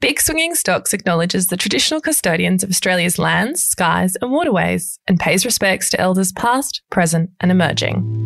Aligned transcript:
Big 0.00 0.18
Swinging 0.18 0.54
Stocks 0.54 0.94
acknowledges 0.94 1.48
the 1.48 1.58
traditional 1.58 2.00
custodians 2.00 2.62
of 2.62 2.70
Australia's 2.70 3.18
lands, 3.18 3.62
skies, 3.62 4.16
and 4.22 4.32
waterways 4.32 4.98
and 5.06 5.20
pays 5.20 5.44
respects 5.44 5.90
to 5.90 6.00
elders 6.00 6.32
past, 6.32 6.80
present, 6.88 7.28
and 7.40 7.50
emerging. 7.50 8.19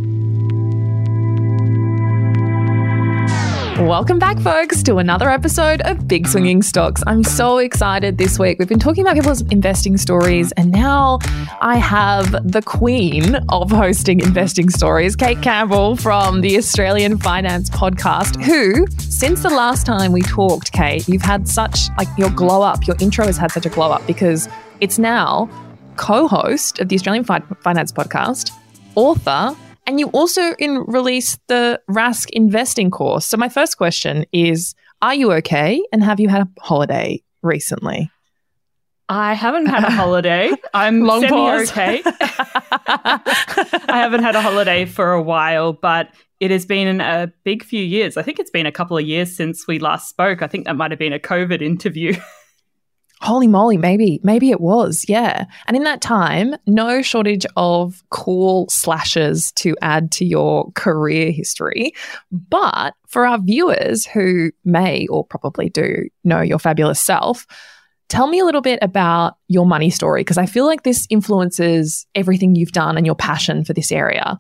Welcome 3.79 4.21
back, 4.21 4.39
folks, 4.39 4.85
to 4.85 4.99
another 4.99 5.29
episode 5.29 5.81
of 5.83 6.07
Big 6.07 6.29
Swinging 6.29 6.63
Stocks. 6.63 7.03
I'm 7.09 7.25
so 7.25 7.59
excited 7.59 8.19
this 8.19 8.39
week. 8.39 8.61
We've 8.61 8.69
been 8.69 8.79
talking 8.79 9.03
about 9.03 9.17
people's 9.17 9.43
investing 9.43 9.97
stories, 9.97 10.53
and 10.53 10.71
now 10.71 11.19
I 11.61 11.79
have 11.79 12.31
the 12.49 12.63
queen 12.63 13.35
of 13.49 13.73
hosting 13.73 14.21
investing 14.21 14.71
stories, 14.71 15.17
Kate 15.17 15.43
Campbell 15.43 15.97
from 15.97 16.41
the 16.41 16.57
Australian 16.57 17.19
Finance 17.19 17.69
Podcast, 17.69 18.41
who, 18.45 18.87
since 19.01 19.43
the 19.43 19.51
last 19.51 19.85
time 19.85 20.13
we 20.13 20.23
talked, 20.23 20.71
Kate, 20.71 21.09
you've 21.09 21.23
had 21.23 21.49
such 21.49 21.89
like 21.99 22.09
your 22.17 22.31
glow 22.31 22.63
up, 22.63 22.87
your 22.87 22.97
intro 23.01 23.27
has 23.27 23.37
had 23.37 23.51
such 23.51 23.67
a 23.67 23.71
glow 23.71 23.91
up 23.91 24.07
because 24.07 24.49
it's 24.81 25.01
now 25.01 25.51
co 25.97 26.29
host 26.29 26.79
of 26.79 26.89
the 26.89 26.95
Australian 26.95 27.25
Finance 27.25 27.91
Podcast, 27.91 28.53
author, 28.95 29.57
and 29.87 30.01
you 30.01 30.09
also 30.09 30.55
in 30.59 30.85
released 30.87 31.41
the 31.49 31.81
Rask 31.91 32.29
investing 32.31 32.91
course. 32.91 33.27
So 33.27 33.37
my 33.37 33.49
first 33.49 33.77
question 33.77 34.25
is, 34.33 34.75
are 35.03 35.15
you 35.15 35.33
okay? 35.33 35.83
And 35.93 36.03
have 36.03 36.21
you 36.21 36.29
had 36.29 36.43
a 36.43 36.49
holiday 36.61 37.23
recently? 37.43 38.11
I 39.09 39.35
haven't 39.35 39.67
had 39.67 39.85
a 39.85 39.91
holiday. 40.03 40.51
I'm 40.73 41.03
Long 41.03 41.27
pause. 41.29 41.71
okay. 41.71 42.03
I 42.87 43.83
haven't 43.89 44.23
had 44.23 44.35
a 44.35 44.41
holiday 44.41 44.87
for 44.87 45.13
a 45.13 45.23
while, 45.23 45.75
but 45.75 46.09
it 46.41 46.51
has 46.51 46.65
been 46.65 47.01
a 47.01 47.33
big 47.45 47.63
few 47.65 47.83
years. 47.83 48.17
I 48.17 48.23
think 48.23 48.39
it's 48.39 48.51
been 48.51 48.67
a 48.67 48.73
couple 48.73 48.97
of 48.97 49.05
years 49.05 49.37
since 49.37 49.67
we 49.67 49.79
last 49.79 50.09
spoke. 50.09 50.43
I 50.43 50.47
think 50.47 50.65
that 50.65 50.77
might 50.77 50.91
have 50.91 50.99
been 50.99 51.13
a 51.13 51.19
COVID 51.19 51.61
interview. 51.63 52.15
Holy 53.25 53.47
moly, 53.47 53.79
maybe, 53.79 54.21
maybe 54.23 54.51
it 54.51 54.61
was, 54.61 55.07
yeah. 55.09 55.47
And 55.67 55.77
in 55.77 55.85
that 55.85 56.03
time, 56.03 56.55
no 56.67 57.01
shortage 57.01 57.47
of 57.57 58.03
cool 58.11 58.69
slashes 58.69 59.51
to 59.53 59.75
add 59.81 60.13
to 60.13 60.27
your 60.27 60.71
career 60.73 61.33
history. 61.33 61.95
But 62.31 62.93
for 63.09 63.25
our 63.27 63.39
viewers 63.41 64.05
who 64.05 64.51
may 64.67 65.07
or 65.07 65.25
probably 65.25 65.71
do 65.71 66.07
know 66.23 66.43
your 66.43 66.59
fabulous 66.59 67.01
self, 67.01 67.47
tell 68.11 68.27
me 68.27 68.41
a 68.41 68.45
little 68.45 68.61
bit 68.61 68.79
about 68.83 69.39
your 69.49 69.65
money 69.65 69.89
story, 69.89 70.21
because 70.21 70.37
I 70.37 70.45
feel 70.45 70.67
like 70.67 70.83
this 70.83 71.07
influences 71.09 72.07
everything 72.15 72.55
you've 72.55 72.73
done 72.73 72.99
and 72.99 73.07
your 73.07 73.17
passion 73.17 73.65
for 73.65 73.73
this 73.73 73.91
area. 73.91 74.39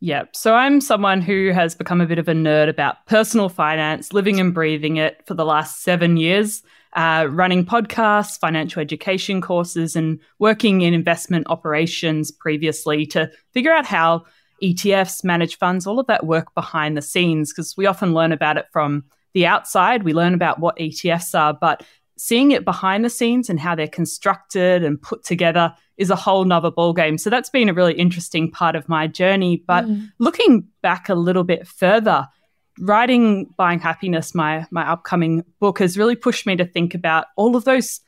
Yeah. 0.00 0.24
So 0.34 0.54
I'm 0.54 0.82
someone 0.82 1.22
who 1.22 1.52
has 1.54 1.74
become 1.74 2.02
a 2.02 2.06
bit 2.06 2.18
of 2.18 2.28
a 2.28 2.34
nerd 2.34 2.68
about 2.68 3.06
personal 3.06 3.48
finance, 3.48 4.12
living 4.12 4.40
and 4.40 4.52
breathing 4.52 4.98
it 4.98 5.22
for 5.26 5.32
the 5.32 5.46
last 5.46 5.82
seven 5.82 6.18
years 6.18 6.62
uh, 6.94 7.26
running 7.30 7.64
podcasts, 7.64 8.38
financial 8.38 8.80
education 8.80 9.40
courses, 9.40 9.96
and 9.96 10.18
working 10.38 10.82
in 10.82 10.94
investment 10.94 11.46
operations 11.48 12.30
previously 12.30 13.06
to 13.06 13.30
figure 13.52 13.72
out 13.72 13.86
how 13.86 14.24
ETFs, 14.62 15.24
manage 15.24 15.56
funds, 15.56 15.86
all 15.86 15.98
of 15.98 16.06
that 16.06 16.26
work 16.26 16.54
behind 16.54 16.96
the 16.96 17.02
scenes, 17.02 17.52
because 17.52 17.76
we 17.76 17.86
often 17.86 18.12
learn 18.12 18.32
about 18.32 18.56
it 18.56 18.66
from 18.72 19.04
the 19.32 19.46
outside. 19.46 20.02
We 20.02 20.12
learn 20.12 20.34
about 20.34 20.58
what 20.58 20.76
ETFs 20.76 21.38
are, 21.38 21.54
but 21.54 21.84
seeing 22.20 22.50
it 22.50 22.66
behind 22.66 23.02
the 23.04 23.10
scenes 23.10 23.48
and 23.48 23.58
how 23.58 23.74
they're 23.74 23.88
constructed 23.88 24.84
and 24.84 25.00
put 25.00 25.24
together 25.24 25.74
is 25.96 26.10
a 26.10 26.16
whole 26.16 26.44
nother 26.44 26.70
ballgame. 26.70 27.18
So 27.18 27.30
that's 27.30 27.48
been 27.48 27.70
a 27.70 27.74
really 27.74 27.94
interesting 27.94 28.50
part 28.50 28.76
of 28.76 28.88
my 28.90 29.06
journey. 29.06 29.62
But 29.66 29.86
mm. 29.86 30.10
looking 30.18 30.68
back 30.82 31.08
a 31.08 31.14
little 31.14 31.44
bit 31.44 31.66
further, 31.66 32.28
writing 32.80 33.52
Buying 33.56 33.78
Happiness, 33.78 34.34
my 34.34 34.66
my 34.70 34.88
upcoming 34.88 35.44
book, 35.60 35.78
has 35.78 35.96
really 35.96 36.16
pushed 36.16 36.46
me 36.46 36.56
to 36.56 36.64
think 36.64 36.94
about 36.94 37.26
all 37.36 37.56
of 37.56 37.64
those 37.64 38.00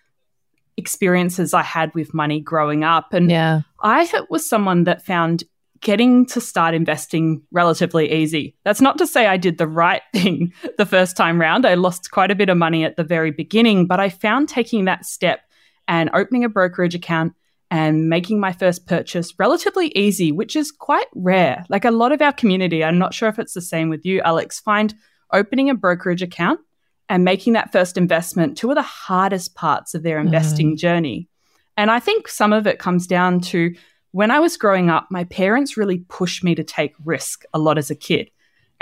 experiences 0.76 1.54
I 1.54 1.62
had 1.62 1.94
with 1.94 2.14
money 2.14 2.40
growing 2.40 2.82
up. 2.82 3.12
And 3.12 3.30
yeah. 3.30 3.60
I 3.80 4.08
was 4.30 4.48
someone 4.48 4.84
that 4.84 5.04
found 5.04 5.44
getting 5.80 6.24
to 6.24 6.40
start 6.40 6.74
investing 6.74 7.42
relatively 7.50 8.10
easy. 8.10 8.56
That's 8.64 8.80
not 8.80 8.98
to 8.98 9.06
say 9.06 9.26
I 9.26 9.36
did 9.36 9.58
the 9.58 9.66
right 9.66 10.02
thing 10.12 10.52
the 10.78 10.86
first 10.86 11.16
time 11.16 11.40
round. 11.40 11.66
I 11.66 11.74
lost 11.74 12.10
quite 12.10 12.30
a 12.30 12.36
bit 12.36 12.48
of 12.48 12.56
money 12.56 12.84
at 12.84 12.96
the 12.96 13.04
very 13.04 13.32
beginning, 13.32 13.86
but 13.86 14.00
I 14.00 14.08
found 14.08 14.48
taking 14.48 14.84
that 14.84 15.04
step 15.04 15.40
and 15.88 16.08
opening 16.14 16.44
a 16.44 16.48
brokerage 16.48 16.94
account 16.94 17.34
and 17.72 18.10
making 18.10 18.38
my 18.38 18.52
first 18.52 18.86
purchase 18.86 19.32
relatively 19.38 19.88
easy, 19.96 20.30
which 20.30 20.56
is 20.56 20.70
quite 20.70 21.06
rare. 21.14 21.64
Like 21.70 21.86
a 21.86 21.90
lot 21.90 22.12
of 22.12 22.20
our 22.20 22.34
community, 22.34 22.84
I'm 22.84 22.98
not 22.98 23.14
sure 23.14 23.30
if 23.30 23.38
it's 23.38 23.54
the 23.54 23.62
same 23.62 23.88
with 23.88 24.04
you, 24.04 24.20
Aleks, 24.20 24.60
find 24.62 24.94
opening 25.32 25.70
a 25.70 25.74
brokerage 25.74 26.20
account 26.20 26.60
and 27.08 27.24
making 27.24 27.54
that 27.54 27.72
first 27.72 27.96
investment 27.96 28.58
two 28.58 28.68
of 28.68 28.74
the 28.74 28.82
hardest 28.82 29.54
parts 29.54 29.94
of 29.94 30.02
their 30.02 30.20
investing 30.20 30.74
mm. 30.74 30.78
journey. 30.78 31.30
And 31.78 31.90
I 31.90 31.98
think 31.98 32.28
some 32.28 32.52
of 32.52 32.66
it 32.66 32.78
comes 32.78 33.06
down 33.06 33.40
to 33.40 33.74
when 34.10 34.30
I 34.30 34.38
was 34.38 34.58
growing 34.58 34.90
up, 34.90 35.06
my 35.10 35.24
parents 35.24 35.78
really 35.78 36.00
pushed 36.10 36.44
me 36.44 36.54
to 36.54 36.62
take 36.62 36.94
risk 37.06 37.46
a 37.54 37.58
lot 37.58 37.78
as 37.78 37.90
a 37.90 37.96
kid. 37.96 38.30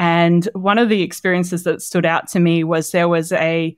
And 0.01 0.49
one 0.55 0.79
of 0.79 0.89
the 0.89 1.03
experiences 1.03 1.63
that 1.63 1.81
stood 1.81 2.05
out 2.05 2.27
to 2.31 2.41
me 2.41 2.65
was 2.65 2.91
there 2.91 3.09
was 3.09 3.31
a 3.31 3.77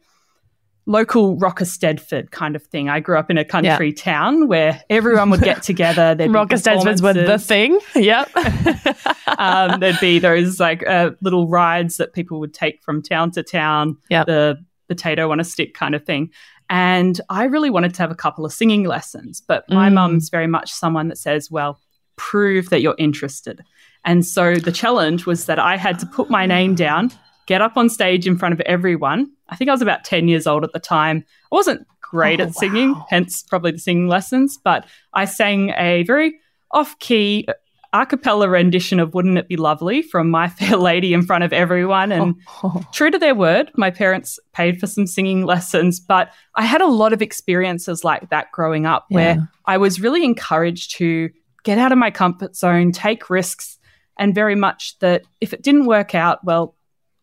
local 0.86 1.36
Rocker 1.36 1.64
Stedford 1.64 2.30
kind 2.30 2.56
of 2.56 2.62
thing. 2.64 2.88
I 2.88 3.00
grew 3.00 3.18
up 3.18 3.30
in 3.30 3.38
a 3.38 3.44
country 3.44 3.88
yeah. 3.88 4.02
town 4.02 4.48
where 4.48 4.82
everyone 4.90 5.30
would 5.30 5.42
get 5.42 5.62
together. 5.62 6.16
Rocker 6.28 6.56
Stedfords 6.56 7.02
were 7.02 7.12
the 7.12 7.38
thing. 7.38 7.78
Yep. 7.94 8.30
um, 9.38 9.80
there'd 9.80 10.00
be 10.00 10.18
those 10.18 10.58
like 10.58 10.86
uh, 10.86 11.10
little 11.20 11.46
rides 11.46 11.98
that 11.98 12.12
people 12.12 12.40
would 12.40 12.52
take 12.52 12.82
from 12.82 13.02
town 13.02 13.30
to 13.32 13.42
town. 13.42 13.96
Yep. 14.10 14.26
The 14.26 14.64
potato 14.88 15.30
on 15.30 15.38
a 15.38 15.44
stick 15.44 15.74
kind 15.74 15.94
of 15.94 16.04
thing. 16.04 16.30
And 16.68 17.20
I 17.28 17.44
really 17.44 17.70
wanted 17.70 17.94
to 17.94 18.02
have 18.02 18.10
a 18.10 18.16
couple 18.16 18.44
of 18.44 18.52
singing 18.52 18.84
lessons, 18.84 19.40
but 19.40 19.64
my 19.68 19.88
mm. 19.88 19.94
mum's 19.94 20.30
very 20.30 20.46
much 20.46 20.72
someone 20.72 21.08
that 21.08 21.18
says, 21.18 21.50
well, 21.50 21.78
prove 22.16 22.70
that 22.70 22.80
you're 22.80 22.96
interested. 22.98 23.62
And 24.04 24.26
so 24.26 24.56
the 24.56 24.72
challenge 24.72 25.26
was 25.26 25.46
that 25.46 25.58
I 25.58 25.76
had 25.76 25.98
to 26.00 26.06
put 26.06 26.28
my 26.28 26.46
name 26.46 26.74
down 26.74 27.12
get 27.46 27.60
up 27.60 27.76
on 27.76 27.88
stage 27.88 28.26
in 28.26 28.38
front 28.38 28.52
of 28.52 28.60
everyone. 28.60 29.30
I 29.52 29.56
think 29.56 29.68
I 29.68 29.72
was 29.72 29.82
about 29.82 30.04
10 30.04 30.28
years 30.28 30.46
old 30.46 30.64
at 30.64 30.72
the 30.72 30.80
time. 30.80 31.24
I 31.52 31.54
wasn't 31.54 31.86
great 32.00 32.40
oh, 32.40 32.44
at 32.44 32.54
singing, 32.54 32.92
wow. 32.92 33.06
hence 33.10 33.42
probably 33.42 33.70
the 33.70 33.78
singing 33.78 34.08
lessons, 34.08 34.58
but 34.62 34.86
I 35.12 35.26
sang 35.26 35.70
a 35.76 36.02
very 36.04 36.34
off 36.70 36.98
key 36.98 37.44
uh, 37.48 37.52
a 37.94 38.06
cappella 38.06 38.48
rendition 38.48 38.98
of 38.98 39.12
Wouldn't 39.12 39.36
It 39.36 39.48
Be 39.48 39.56
Lovely 39.56 40.00
from 40.00 40.30
My 40.30 40.48
Fair 40.48 40.78
Lady 40.78 41.12
in 41.12 41.22
front 41.22 41.44
of 41.44 41.52
everyone. 41.52 42.10
And 42.10 42.36
oh, 42.48 42.60
oh. 42.64 42.84
true 42.92 43.10
to 43.10 43.18
their 43.18 43.34
word, 43.34 43.70
my 43.76 43.90
parents 43.90 44.38
paid 44.54 44.80
for 44.80 44.86
some 44.86 45.06
singing 45.06 45.44
lessons, 45.44 46.00
but 46.00 46.32
I 46.54 46.62
had 46.62 46.80
a 46.80 46.86
lot 46.86 47.12
of 47.12 47.20
experiences 47.20 48.02
like 48.02 48.30
that 48.30 48.50
growing 48.52 48.86
up 48.86 49.06
yeah. 49.10 49.14
where 49.14 49.48
I 49.66 49.76
was 49.76 50.00
really 50.00 50.24
encouraged 50.24 50.96
to 50.96 51.28
get 51.64 51.76
out 51.76 51.92
of 51.92 51.98
my 51.98 52.10
comfort 52.10 52.56
zone, 52.56 52.92
take 52.92 53.28
risks, 53.28 53.78
and 54.18 54.34
very 54.34 54.54
much 54.54 54.98
that 55.00 55.24
if 55.40 55.52
it 55.52 55.62
didn't 55.62 55.86
work 55.86 56.14
out, 56.14 56.42
well, 56.44 56.74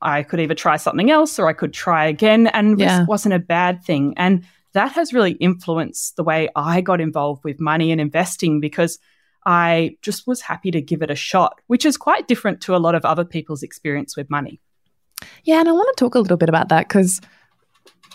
I 0.01 0.23
could 0.23 0.39
either 0.39 0.55
try 0.55 0.77
something 0.77 1.11
else 1.11 1.39
or 1.39 1.47
I 1.47 1.53
could 1.53 1.73
try 1.73 2.05
again. 2.05 2.47
And 2.47 2.79
yeah. 2.79 3.05
wasn't 3.05 3.35
a 3.35 3.39
bad 3.39 3.83
thing. 3.83 4.13
And 4.17 4.45
that 4.73 4.91
has 4.93 5.13
really 5.13 5.31
influenced 5.33 6.15
the 6.15 6.23
way 6.23 6.49
I 6.55 6.81
got 6.81 7.01
involved 7.01 7.43
with 7.43 7.59
money 7.59 7.91
and 7.91 7.99
investing 7.99 8.59
because 8.59 8.99
I 9.45 9.97
just 10.01 10.27
was 10.27 10.41
happy 10.41 10.71
to 10.71 10.81
give 10.81 11.01
it 11.01 11.09
a 11.09 11.15
shot, 11.15 11.59
which 11.67 11.85
is 11.85 11.97
quite 11.97 12.27
different 12.27 12.61
to 12.61 12.75
a 12.75 12.77
lot 12.77 12.95
of 12.95 13.05
other 13.05 13.25
people's 13.25 13.63
experience 13.63 14.15
with 14.15 14.29
money. 14.29 14.59
Yeah, 15.43 15.59
and 15.59 15.67
I 15.67 15.71
want 15.71 15.95
to 15.95 16.03
talk 16.03 16.15
a 16.15 16.19
little 16.19 16.37
bit 16.37 16.49
about 16.49 16.69
that 16.69 16.87
because 16.87 17.21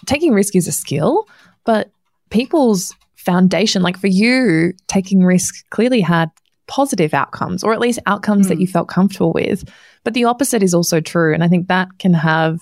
taking 0.06 0.32
risk 0.32 0.54
is 0.54 0.68
a 0.68 0.72
skill, 0.72 1.28
but 1.64 1.90
people's 2.30 2.94
foundation, 3.16 3.82
like 3.82 3.98
for 3.98 4.06
you, 4.06 4.72
taking 4.86 5.24
risk 5.24 5.68
clearly 5.70 6.00
had 6.00 6.30
positive 6.66 7.14
outcomes, 7.14 7.62
or 7.62 7.72
at 7.72 7.80
least 7.80 7.98
outcomes 8.06 8.46
mm. 8.46 8.48
that 8.50 8.54
hmm. 8.56 8.62
you 8.62 8.66
felt 8.66 8.88
comfortable 8.88 9.32
with. 9.32 9.64
But 10.02 10.14
the 10.14 10.24
opposite 10.24 10.62
is 10.62 10.74
also 10.74 11.00
true. 11.00 11.34
And 11.34 11.44
I 11.44 11.48
think 11.48 11.68
that 11.68 11.88
can 11.98 12.14
have 12.14 12.60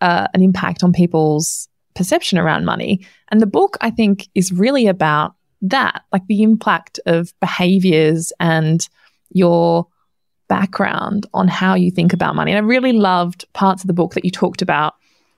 uh, 0.00 0.28
an 0.34 0.42
impact 0.42 0.82
on 0.82 0.92
people's 0.92 1.68
perception 1.94 2.38
around 2.38 2.64
money. 2.64 3.06
And 3.30 3.40
the 3.40 3.46
book, 3.46 3.76
I 3.80 3.90
think, 3.90 4.28
is 4.34 4.52
really 4.52 4.86
about 4.86 5.34
that 5.62 6.02
like 6.12 6.26
the 6.26 6.42
impact 6.42 6.98
of 7.06 7.32
behaviors 7.40 8.32
and 8.40 8.88
your 9.30 9.86
background 10.48 11.26
on 11.32 11.48
how 11.48 11.74
you 11.74 11.90
think 11.90 12.12
about 12.12 12.34
money. 12.34 12.50
And 12.50 12.58
I 12.58 12.68
really 12.68 12.92
loved 12.92 13.44
parts 13.52 13.82
of 13.82 13.86
the 13.86 13.94
book 13.94 14.14
that 14.14 14.24
you 14.24 14.30
talked 14.30 14.60
about, 14.60 14.94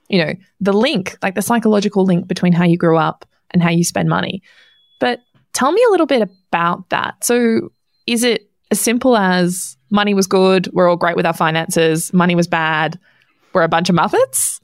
you 0.09 0.17
know, 0.17 0.33
the 0.59 0.73
link, 0.73 1.17
like 1.21 1.35
the 1.35 1.41
psychological 1.41 2.03
link 2.03 2.27
between 2.27 2.53
how 2.53 2.65
you 2.65 2.77
grew 2.77 2.97
up 2.97 3.25
and 3.51 3.61
how 3.61 3.69
you 3.69 3.83
spend 3.83 4.09
money. 4.09 4.41
But 4.99 5.21
tell 5.53 5.71
me 5.71 5.81
a 5.87 5.91
little 5.91 6.05
bit 6.05 6.21
about 6.21 6.89
that. 6.89 7.23
So, 7.23 7.71
is 8.07 8.23
it 8.23 8.49
as 8.71 8.79
simple 8.79 9.17
as 9.17 9.77
money 9.89 10.13
was 10.13 10.27
good, 10.27 10.67
we're 10.73 10.89
all 10.89 10.97
great 10.97 11.15
with 11.15 11.25
our 11.25 11.33
finances, 11.33 12.13
money 12.13 12.35
was 12.35 12.47
bad, 12.47 12.99
we're 13.53 13.63
a 13.63 13.67
bunch 13.67 13.89
of 13.89 13.95
muppets? 13.95 14.59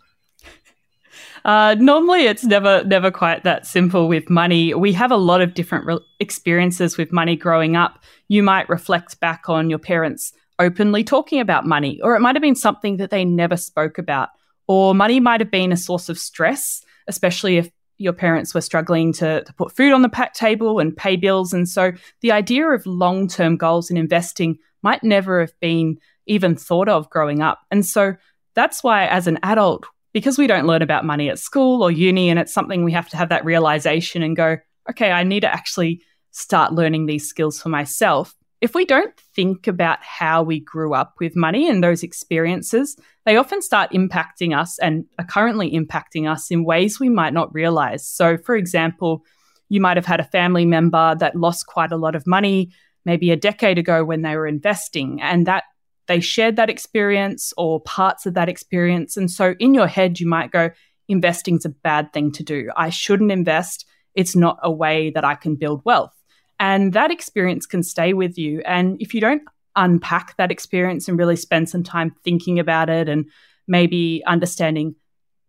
Uh, 1.44 1.76
normally, 1.80 2.26
it's 2.26 2.44
never 2.44 2.84
never 2.84 3.10
quite 3.10 3.44
that 3.44 3.66
simple 3.66 4.08
with 4.08 4.30
money. 4.30 4.74
We 4.76 4.94
have 4.94 5.12
a 5.12 5.18
lot 5.18 5.42
of 5.42 5.56
different 5.56 5.86
re- 5.86 6.00
experiences 6.20 6.98
with 6.98 7.12
money 7.12 7.36
growing 7.36 7.76
up. 7.76 8.04
You 8.28 8.44
might 8.44 8.70
reflect 8.70 9.20
back 9.20 9.50
on 9.50 9.70
your 9.70 9.80
parents 9.80 10.34
openly 10.60 11.04
talking 11.04 11.40
about 11.40 11.66
money, 11.66 12.00
or 12.04 12.16
it 12.16 12.20
might 12.20 12.36
have 12.36 12.44
been 12.44 12.56
something 12.56 12.98
that 12.98 13.10
they 13.10 13.26
never 13.26 13.58
spoke 13.58 13.98
about, 13.98 14.30
or 14.68 14.94
money 14.94 15.20
might 15.20 15.42
have 15.42 15.50
been 15.50 15.72
a 15.72 15.78
source 15.78 16.10
of 16.10 16.20
stress, 16.20 16.84
especially 17.08 17.58
if 17.58 17.72
your 18.02 18.14
parents 18.14 18.54
were 18.54 18.62
struggling 18.62 19.14
to, 19.14 19.44
to 19.44 19.54
put 19.54 19.76
food 19.76 19.94
on 19.94 20.02
the 20.02 20.30
table 20.34 20.80
and 20.80 20.96
pay 20.96 21.16
bills. 21.16 21.54
And 21.54 21.68
so 21.70 21.92
the 22.22 22.32
idea 22.32 22.68
of 22.70 22.86
long 22.86 23.28
term 23.28 23.58
goals 23.58 23.90
in 23.90 23.98
investing 23.98 24.58
might 24.82 25.04
never 25.04 25.40
have 25.40 25.54
been 25.60 25.98
even 26.26 26.56
thought 26.56 26.90
of 26.90 27.10
growing 27.10 27.42
up. 27.42 27.60
And 27.70 27.86
so 27.86 28.16
that's 28.54 28.84
why, 28.84 29.06
as 29.08 29.28
an 29.28 29.40
adult, 29.44 29.86
because 30.14 30.38
we 30.38 30.48
don't 30.48 30.68
learn 30.68 30.82
about 30.82 31.06
money 31.06 31.30
at 31.30 31.40
school 31.40 31.84
or 31.84 31.92
uni, 31.92 32.30
and 32.30 32.40
it's 32.40 32.54
something 32.54 32.84
we 32.84 32.92
have 32.92 33.10
to 33.10 33.18
have 33.18 33.30
that 33.30 33.46
realization 33.46 34.24
and 34.24 34.36
go, 34.36 34.58
okay, 34.90 35.12
I 35.12 35.24
need 35.24 35.42
to 35.42 35.54
actually 35.54 36.02
start 36.32 36.74
learning 36.74 37.06
these 37.06 37.28
skills 37.28 37.62
for 37.62 37.70
myself. 37.70 38.34
If 38.62 38.76
we 38.76 38.86
don't 38.86 39.18
think 39.36 39.66
about 39.66 40.04
how 40.04 40.44
we 40.44 40.60
grew 40.60 40.94
up 40.94 41.16
with 41.20 41.36
money 41.36 41.68
and 41.68 41.84
those 41.84 42.04
experiences, 42.04 42.96
they 43.26 43.36
often 43.36 43.62
start 43.62 43.92
impacting 43.92 44.56
us 44.56 44.78
and 44.78 45.06
are 45.18 45.26
currently 45.26 45.72
impacting 45.72 46.32
us 46.32 46.52
in 46.52 46.64
ways 46.64 47.00
we 47.00 47.10
might 47.10 47.34
not 47.34 47.52
realize. 47.54 48.08
So, 48.08 48.38
for 48.38 48.56
example, 48.56 49.24
you 49.70 49.82
might 49.82 49.98
have 49.98 50.06
had 50.06 50.20
a 50.20 50.26
family 50.26 50.66
member 50.66 51.16
that 51.16 51.36
lost 51.36 51.66
quite 51.66 51.92
a 51.92 51.98
lot 51.98 52.16
of 52.16 52.28
money 52.28 52.72
maybe 53.04 53.32
a 53.32 53.36
decade 53.36 53.80
ago 53.80 54.06
when 54.06 54.22
they 54.22 54.36
were 54.36 54.46
investing, 54.46 55.20
and 55.24 55.48
that 55.48 55.64
they 56.08 56.20
shared 56.20 56.56
that 56.58 56.70
experience 56.70 57.54
or 57.58 57.82
parts 57.82 58.28
of 58.28 58.36
that 58.36 58.50
experience. 58.50 59.18
And 59.18 59.32
so 59.32 59.56
in 59.60 59.74
your 59.74 59.88
head, 59.88 60.20
you 60.20 60.28
might 60.28 60.52
go, 60.52 60.70
investing's 61.08 61.66
a 61.66 61.70
bad 61.70 62.14
thing 62.14 62.32
to 62.34 62.44
do. 62.44 62.70
I 62.76 62.92
shouldn't 62.92 63.32
invest. 63.32 63.88
It's 64.14 64.36
not 64.36 64.60
a 64.62 64.72
way 64.72 65.10
that 65.16 65.26
I 65.26 65.34
can 65.34 65.56
build 65.56 65.82
wealth. 65.84 66.14
And 66.62 66.94
that 66.94 67.10
experience 67.10 67.66
can 67.66 67.82
stay 67.82 68.14
with 68.14 68.38
you. 68.38 68.62
And 68.68 69.02
if 69.02 69.16
you 69.16 69.20
don't 69.20 69.42
unpack 69.76 70.38
that 70.38 70.52
experience 70.52 71.08
and 71.08 71.18
really 71.18 71.36
spend 71.36 71.68
some 71.68 71.82
time 71.82 72.16
thinking 72.24 72.60
about 72.60 72.88
it 72.88 73.10
and 73.10 73.26
maybe 73.68 74.22
understanding 74.28 74.94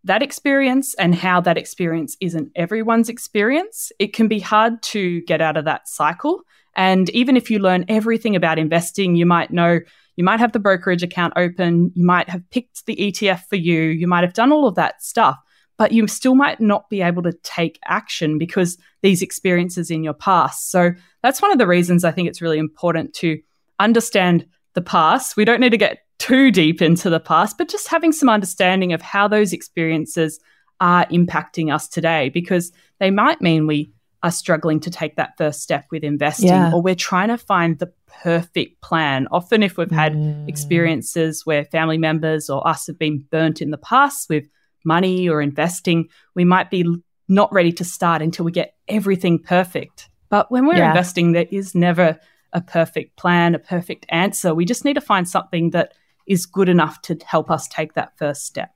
that 0.05 0.23
experience 0.23 0.95
and 0.95 1.13
how 1.13 1.39
that 1.41 1.55
experience 1.55 2.17
isn't 2.19 2.51
everyone's 2.55 3.09
experience, 3.09 3.91
it 3.99 4.11
can 4.13 4.27
be 4.27 4.39
hard 4.39 4.81
to 4.81 5.21
get 5.21 5.39
out 5.39 5.55
of 5.55 5.65
that 5.65 5.87
cycle. 5.87 6.41
And 6.75 7.11
even 7.11 7.37
if 7.37 7.51
you 7.51 7.59
learn 7.59 7.85
everything 7.87 8.35
about 8.35 8.57
investing, 8.57 9.15
you 9.15 9.27
might 9.27 9.51
know, 9.51 9.81
you 10.15 10.23
might 10.23 10.39
have 10.39 10.51
the 10.51 10.59
brokerage 10.59 11.03
account 11.03 11.33
open, 11.35 11.91
you 11.93 12.03
might 12.03 12.27
have 12.27 12.49
picked 12.49 12.87
the 12.87 12.95
ETF 12.95 13.45
for 13.45 13.55
you, 13.55 13.81
you 13.81 14.07
might 14.07 14.23
have 14.23 14.33
done 14.33 14.51
all 14.51 14.67
of 14.67 14.73
that 14.75 15.03
stuff 15.03 15.37
but 15.83 15.91
you 15.91 16.07
still 16.07 16.33
might 16.33 16.61
not 16.61 16.89
be 16.89 17.01
able 17.01 17.21
to 17.21 17.33
take 17.43 17.77
action 17.83 18.37
because 18.37 18.77
these 19.01 19.21
experiences 19.21 19.91
in 19.91 20.01
your 20.01 20.13
past. 20.13 20.71
So 20.71 20.91
that's 21.21 21.41
one 21.41 21.51
of 21.51 21.57
the 21.57 21.67
reasons 21.67 22.05
I 22.05 22.11
think 22.11 22.29
it's 22.29 22.41
really 22.41 22.57
important 22.57 23.13
to 23.15 23.37
understand 23.79 24.45
the 24.75 24.81
past. 24.81 25.35
We 25.35 25.43
don't 25.43 25.59
need 25.59 25.71
to 25.71 25.77
get 25.77 25.97
too 26.19 26.51
deep 26.51 26.81
into 26.81 27.09
the 27.09 27.19
past, 27.19 27.57
but 27.57 27.67
just 27.67 27.89
having 27.89 28.13
some 28.13 28.29
understanding 28.29 28.93
of 28.93 29.01
how 29.01 29.27
those 29.27 29.51
experiences 29.51 30.39
are 30.79 31.05
impacting 31.07 31.69
us 31.69 31.89
today 31.89 32.29
because 32.29 32.71
they 33.01 33.11
might 33.11 33.41
mean 33.41 33.67
we 33.67 33.91
are 34.23 34.31
struggling 34.31 34.79
to 34.79 34.89
take 34.89 35.17
that 35.17 35.33
first 35.37 35.61
step 35.61 35.83
with 35.91 36.05
investing 36.05 36.47
yeah. 36.47 36.71
or 36.71 36.81
we're 36.81 36.95
trying 36.95 37.27
to 37.27 37.37
find 37.37 37.79
the 37.79 37.91
perfect 38.21 38.79
plan. 38.79 39.27
Often, 39.33 39.63
if 39.63 39.75
we've 39.75 39.91
had 39.91 40.13
mm. 40.13 40.47
experiences 40.47 41.45
where 41.45 41.65
family 41.65 41.97
members 41.97 42.49
or 42.49 42.65
us 42.65 42.87
have 42.87 42.97
been 42.97 43.25
burnt 43.29 43.61
in 43.61 43.71
the 43.71 43.77
past 43.77 44.29
with 44.29 44.47
money 44.83 45.29
or 45.29 45.41
investing, 45.41 46.09
we 46.35 46.45
might 46.45 46.69
be 46.69 46.85
not 47.27 47.51
ready 47.53 47.71
to 47.73 47.83
start 47.83 48.21
until 48.21 48.45
we 48.45 48.51
get 48.51 48.75
everything 48.87 49.39
perfect. 49.39 50.09
But 50.29 50.51
when 50.51 50.65
we're 50.65 50.77
yeah. 50.77 50.89
investing, 50.89 51.31
there 51.31 51.47
is 51.51 51.75
never 51.75 52.19
a 52.53 52.61
perfect 52.61 53.17
plan, 53.17 53.55
a 53.55 53.59
perfect 53.59 54.05
answer. 54.09 54.53
We 54.53 54.65
just 54.65 54.85
need 54.85 54.93
to 54.93 55.01
find 55.01 55.27
something 55.27 55.71
that 55.71 55.93
is 56.27 56.45
good 56.45 56.69
enough 56.69 57.01
to 57.03 57.17
help 57.25 57.51
us 57.51 57.67
take 57.67 57.93
that 57.93 58.17
first 58.17 58.45
step. 58.45 58.71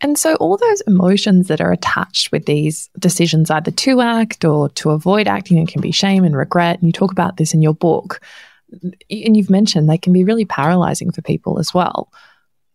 And 0.00 0.18
so, 0.18 0.34
all 0.36 0.56
those 0.56 0.80
emotions 0.82 1.46
that 1.46 1.60
are 1.60 1.70
attached 1.70 2.32
with 2.32 2.46
these 2.46 2.90
decisions, 2.98 3.50
either 3.50 3.70
to 3.70 4.00
act 4.00 4.44
or 4.44 4.68
to 4.70 4.90
avoid 4.90 5.28
acting, 5.28 5.58
it 5.58 5.68
can 5.68 5.80
be 5.80 5.92
shame 5.92 6.24
and 6.24 6.36
regret. 6.36 6.80
And 6.80 6.88
you 6.88 6.92
talk 6.92 7.12
about 7.12 7.36
this 7.36 7.54
in 7.54 7.62
your 7.62 7.74
book. 7.74 8.20
And 8.72 9.36
you've 9.36 9.50
mentioned 9.50 9.88
they 9.88 9.98
can 9.98 10.12
be 10.12 10.24
really 10.24 10.44
paralyzing 10.44 11.12
for 11.12 11.22
people 11.22 11.60
as 11.60 11.72
well. 11.72 12.10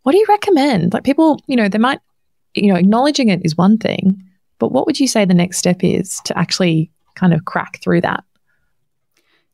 What 0.03 0.13
do 0.13 0.19
you 0.19 0.25
recommend? 0.29 0.93
Like, 0.93 1.03
people, 1.03 1.41
you 1.47 1.57
know, 1.57 1.67
they 1.67 1.79
might 1.79 1.99
you 2.57 2.71
know, 2.71 2.80
acknowledging 2.80 3.30
it 3.30 3.42
is 3.44 3.57
one 3.57 3.77
thing, 3.77 4.21
but 4.59 4.71
what 4.71 4.86
would 4.86 5.00
you 5.00 5.07
say 5.07 5.25
the 5.25 5.33
next 5.33 5.57
step 5.57 5.83
is 5.83 6.19
to 6.25 6.38
actually 6.38 6.92
kind 7.15 7.33
of 7.33 7.45
crack 7.45 7.80
through 7.81 8.01
that? 8.01 8.24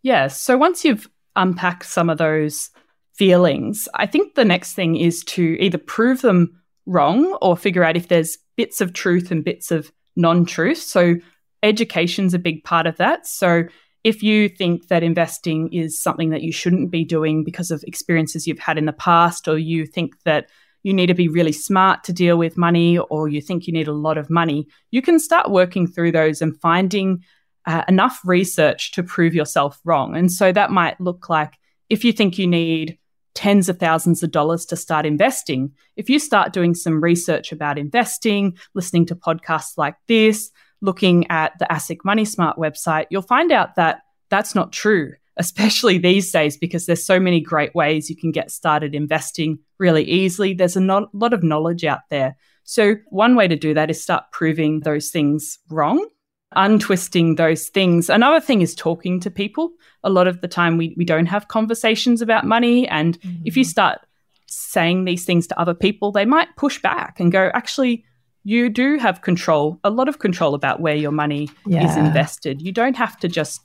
Yeah. 0.01 0.27
So 0.27 0.57
once 0.57 0.83
you've 0.83 1.09
unpacked 1.35 1.85
some 1.85 2.09
of 2.09 2.17
those 2.17 2.69
feelings, 3.13 3.87
I 3.93 4.05
think 4.05 4.35
the 4.35 4.45
next 4.45 4.73
thing 4.73 4.95
is 4.95 5.23
to 5.25 5.57
either 5.59 5.77
prove 5.77 6.21
them 6.21 6.61
wrong 6.85 7.37
or 7.41 7.55
figure 7.55 7.83
out 7.83 7.97
if 7.97 8.09
there's 8.09 8.37
bits 8.55 8.81
of 8.81 8.93
truth 8.93 9.31
and 9.31 9.43
bits 9.43 9.71
of 9.71 9.91
non 10.15 10.45
truth. 10.45 10.79
So 10.79 11.15
education's 11.63 12.33
a 12.33 12.39
big 12.39 12.63
part 12.63 12.85
of 12.85 12.97
that. 12.97 13.25
So 13.25 13.63
if 14.03 14.21
you 14.21 14.49
think 14.49 14.89
that 14.89 15.03
investing 15.03 15.71
is 15.71 16.01
something 16.01 16.29
that 16.31 16.41
you 16.41 16.51
shouldn't 16.51 16.91
be 16.91 17.05
doing 17.05 17.43
because 17.43 17.71
of 17.71 17.83
experiences 17.87 18.45
you've 18.45 18.59
had 18.59 18.77
in 18.77 18.85
the 18.85 18.93
past, 18.93 19.47
or 19.47 19.57
you 19.57 19.85
think 19.85 20.21
that 20.23 20.49
you 20.83 20.93
need 20.93 21.07
to 21.07 21.13
be 21.13 21.27
really 21.27 21.51
smart 21.51 22.03
to 22.03 22.13
deal 22.13 22.37
with 22.37 22.57
money 22.57 22.97
or 22.97 23.27
you 23.27 23.41
think 23.41 23.65
you 23.65 23.73
need 23.73 23.87
a 23.87 23.93
lot 23.93 24.17
of 24.17 24.29
money, 24.29 24.67
you 24.91 25.01
can 25.01 25.19
start 25.19 25.49
working 25.49 25.87
through 25.87 26.11
those 26.11 26.41
and 26.41 26.59
finding 26.59 27.23
uh, 27.65 27.83
enough 27.87 28.19
research 28.25 28.91
to 28.91 29.01
prove 29.03 29.33
yourself 29.33 29.79
wrong. 29.85 30.15
And 30.15 30.31
so 30.31 30.51
that 30.51 30.71
might 30.71 30.99
look 30.99 31.29
like 31.29 31.53
if 31.89 32.03
you 32.03 32.11
think 32.11 32.37
you 32.37 32.47
need 32.47 32.97
tens 33.33 33.69
of 33.69 33.79
thousands 33.79 34.21
of 34.21 34.31
dollars 34.31 34.65
to 34.65 34.75
start 34.75 35.05
investing, 35.05 35.71
if 35.95 36.09
you 36.09 36.19
start 36.19 36.53
doing 36.53 36.75
some 36.75 37.01
research 37.01 37.51
about 37.51 37.79
investing, 37.79 38.57
listening 38.75 39.05
to 39.07 39.15
podcasts 39.15 39.77
like 39.77 39.95
this, 40.07 40.51
looking 40.81 41.25
at 41.31 41.57
the 41.59 41.65
ASIC 41.65 41.99
Money 42.03 42.25
Smart 42.25 42.57
website, 42.57 43.07
you'll 43.09 43.21
find 43.21 43.51
out 43.51 43.75
that 43.75 44.01
that's 44.29 44.53
not 44.53 44.73
true 44.73 45.13
especially 45.37 45.97
these 45.97 46.31
days 46.31 46.57
because 46.57 46.85
there's 46.85 47.05
so 47.05 47.19
many 47.19 47.41
great 47.41 47.73
ways 47.73 48.09
you 48.09 48.15
can 48.15 48.31
get 48.31 48.51
started 48.51 48.93
investing 48.93 49.59
really 49.79 50.03
easily. 50.03 50.53
There's 50.53 50.75
a 50.75 50.81
no- 50.81 51.09
lot 51.13 51.33
of 51.33 51.43
knowledge 51.43 51.83
out 51.83 52.01
there. 52.09 52.35
So, 52.63 52.95
one 53.09 53.35
way 53.35 53.47
to 53.47 53.55
do 53.55 53.73
that 53.73 53.89
is 53.89 54.01
start 54.01 54.23
proving 54.31 54.81
those 54.81 55.09
things 55.09 55.59
wrong, 55.69 56.07
untwisting 56.55 57.35
those 57.35 57.67
things. 57.67 58.09
Another 58.09 58.39
thing 58.39 58.61
is 58.61 58.73
talking 58.73 59.19
to 59.19 59.31
people. 59.31 59.71
A 60.03 60.09
lot 60.09 60.27
of 60.27 60.41
the 60.41 60.47
time, 60.47 60.77
we, 60.77 60.93
we 60.97 61.03
don't 61.03 61.25
have 61.25 61.49
conversations 61.49 62.21
about 62.21 62.45
money. 62.45 62.87
And 62.87 63.19
mm-hmm. 63.19 63.43
if 63.45 63.57
you 63.57 63.65
start 63.65 63.99
saying 64.47 65.05
these 65.05 65.25
things 65.25 65.47
to 65.47 65.59
other 65.59 65.73
people, 65.73 66.11
they 66.11 66.25
might 66.25 66.55
push 66.55 66.81
back 66.81 67.19
and 67.19 67.31
go, 67.31 67.51
actually, 67.53 68.05
you 68.43 68.69
do 68.69 68.97
have 68.97 69.21
control, 69.21 69.79
a 69.83 69.89
lot 69.89 70.07
of 70.07 70.19
control 70.19 70.53
about 70.53 70.79
where 70.79 70.95
your 70.95 71.11
money 71.11 71.49
yeah. 71.65 71.89
is 71.89 71.97
invested. 71.97 72.61
You 72.61 72.71
don't 72.71 72.97
have 72.97 73.17
to 73.19 73.27
just 73.27 73.61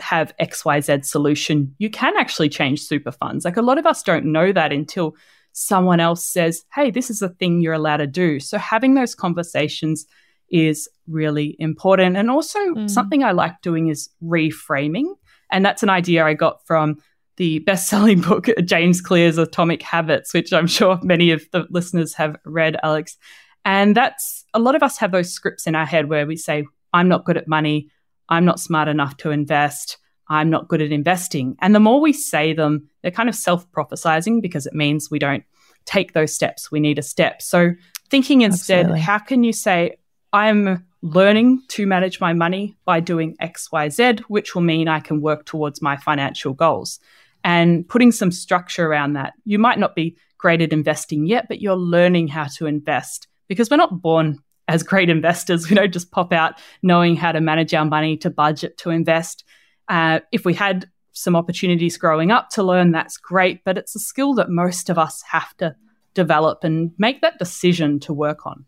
have 0.00 0.34
XYZ 0.40 1.04
solution, 1.04 1.74
you 1.78 1.90
can 1.90 2.16
actually 2.16 2.48
change 2.48 2.80
super 2.82 3.12
funds. 3.12 3.44
Like 3.44 3.56
a 3.56 3.62
lot 3.62 3.78
of 3.78 3.86
us 3.86 4.02
don't 4.02 4.26
know 4.26 4.52
that 4.52 4.72
until 4.72 5.16
someone 5.52 6.00
else 6.00 6.24
says, 6.24 6.64
hey, 6.74 6.90
this 6.90 7.10
is 7.10 7.22
a 7.22 7.28
thing 7.28 7.60
you're 7.60 7.72
allowed 7.72 7.98
to 7.98 8.06
do. 8.06 8.40
So 8.40 8.58
having 8.58 8.94
those 8.94 9.14
conversations 9.14 10.06
is 10.50 10.88
really 11.06 11.56
important. 11.58 12.16
And 12.16 12.30
also, 12.30 12.58
mm. 12.58 12.90
something 12.90 13.22
I 13.22 13.32
like 13.32 13.60
doing 13.62 13.88
is 13.88 14.08
reframing. 14.22 15.14
And 15.50 15.64
that's 15.64 15.82
an 15.82 15.90
idea 15.90 16.24
I 16.24 16.34
got 16.34 16.66
from 16.66 16.98
the 17.36 17.60
best 17.60 17.88
selling 17.88 18.20
book, 18.28 18.48
James 18.64 19.00
Clear's 19.00 19.38
Atomic 19.38 19.82
Habits, 19.82 20.32
which 20.34 20.52
I'm 20.52 20.66
sure 20.66 20.98
many 21.02 21.30
of 21.30 21.44
the 21.52 21.66
listeners 21.70 22.14
have 22.14 22.36
read, 22.44 22.76
Aleks. 22.84 23.16
And 23.64 23.96
that's 23.96 24.44
a 24.54 24.58
lot 24.58 24.74
of 24.74 24.82
us 24.82 24.98
have 24.98 25.12
those 25.12 25.32
scripts 25.32 25.66
in 25.66 25.74
our 25.74 25.86
head 25.86 26.08
where 26.08 26.26
we 26.26 26.36
say, 26.36 26.64
I'm 26.92 27.08
not 27.08 27.24
good 27.24 27.36
at 27.36 27.48
money. 27.48 27.90
I'm 28.28 28.44
not 28.44 28.60
smart 28.60 28.88
enough 28.88 29.16
to 29.18 29.30
invest. 29.30 29.98
I'm 30.28 30.50
not 30.50 30.68
good 30.68 30.82
at 30.82 30.92
investing. 30.92 31.56
And 31.60 31.74
the 31.74 31.80
more 31.80 32.00
we 32.00 32.12
say 32.12 32.52
them, 32.52 32.88
they're 33.02 33.10
kind 33.10 33.28
of 33.28 33.34
self 33.34 33.70
prophesizing 33.72 34.42
because 34.42 34.66
it 34.66 34.74
means 34.74 35.10
we 35.10 35.18
don't 35.18 35.44
take 35.84 36.12
those 36.12 36.34
steps. 36.34 36.70
We 36.70 36.80
need 36.80 36.98
a 36.98 37.02
step. 37.02 37.40
So, 37.40 37.72
thinking 38.10 38.42
instead, 38.42 38.80
Absolutely. 38.80 39.00
how 39.00 39.18
can 39.18 39.44
you 39.44 39.52
say, 39.52 39.96
I'm 40.32 40.84
learning 41.00 41.62
to 41.68 41.86
manage 41.86 42.20
my 42.20 42.32
money 42.32 42.76
by 42.84 43.00
doing 43.00 43.36
XYZ, 43.40 44.20
which 44.22 44.54
will 44.54 44.62
mean 44.62 44.88
I 44.88 45.00
can 45.00 45.20
work 45.20 45.46
towards 45.46 45.80
my 45.80 45.96
financial 45.96 46.52
goals? 46.52 47.00
And 47.44 47.88
putting 47.88 48.12
some 48.12 48.32
structure 48.32 48.86
around 48.86 49.14
that. 49.14 49.32
You 49.44 49.58
might 49.58 49.78
not 49.78 49.94
be 49.94 50.18
great 50.38 50.60
at 50.60 50.72
investing 50.72 51.24
yet, 51.24 51.46
but 51.48 51.62
you're 51.62 51.76
learning 51.76 52.28
how 52.28 52.44
to 52.44 52.66
invest 52.66 53.28
because 53.46 53.70
we're 53.70 53.76
not 53.76 54.02
born 54.02 54.40
as 54.68 54.82
great 54.82 55.08
investors. 55.10 55.66
We 55.70 55.74
don't 55.76 55.92
just 55.92 56.10
pop 56.12 56.32
out 56.32 56.60
knowing 56.82 57.16
how 57.16 57.32
to 57.32 57.40
manage 57.40 57.74
our 57.74 57.84
money, 57.84 58.16
to 58.18 58.30
budget, 58.30 58.78
to 58.78 58.90
invest. 58.90 59.42
Uh, 59.88 60.20
if 60.30 60.44
we 60.44 60.54
had 60.54 60.88
some 61.12 61.34
opportunities 61.34 61.96
growing 61.96 62.30
up 62.30 62.50
to 62.50 62.62
learn, 62.62 62.92
that's 62.92 63.16
great, 63.16 63.64
but 63.64 63.76
it's 63.78 63.96
a 63.96 63.98
skill 63.98 64.34
that 64.34 64.48
most 64.50 64.88
of 64.90 64.98
us 64.98 65.22
have 65.30 65.56
to 65.56 65.74
develop 66.14 66.62
and 66.62 66.92
make 66.98 67.22
that 67.22 67.38
decision 67.38 67.98
to 68.00 68.12
work 68.12 68.46
on. 68.46 68.64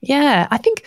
Yeah, 0.00 0.46
I 0.50 0.56
think 0.58 0.86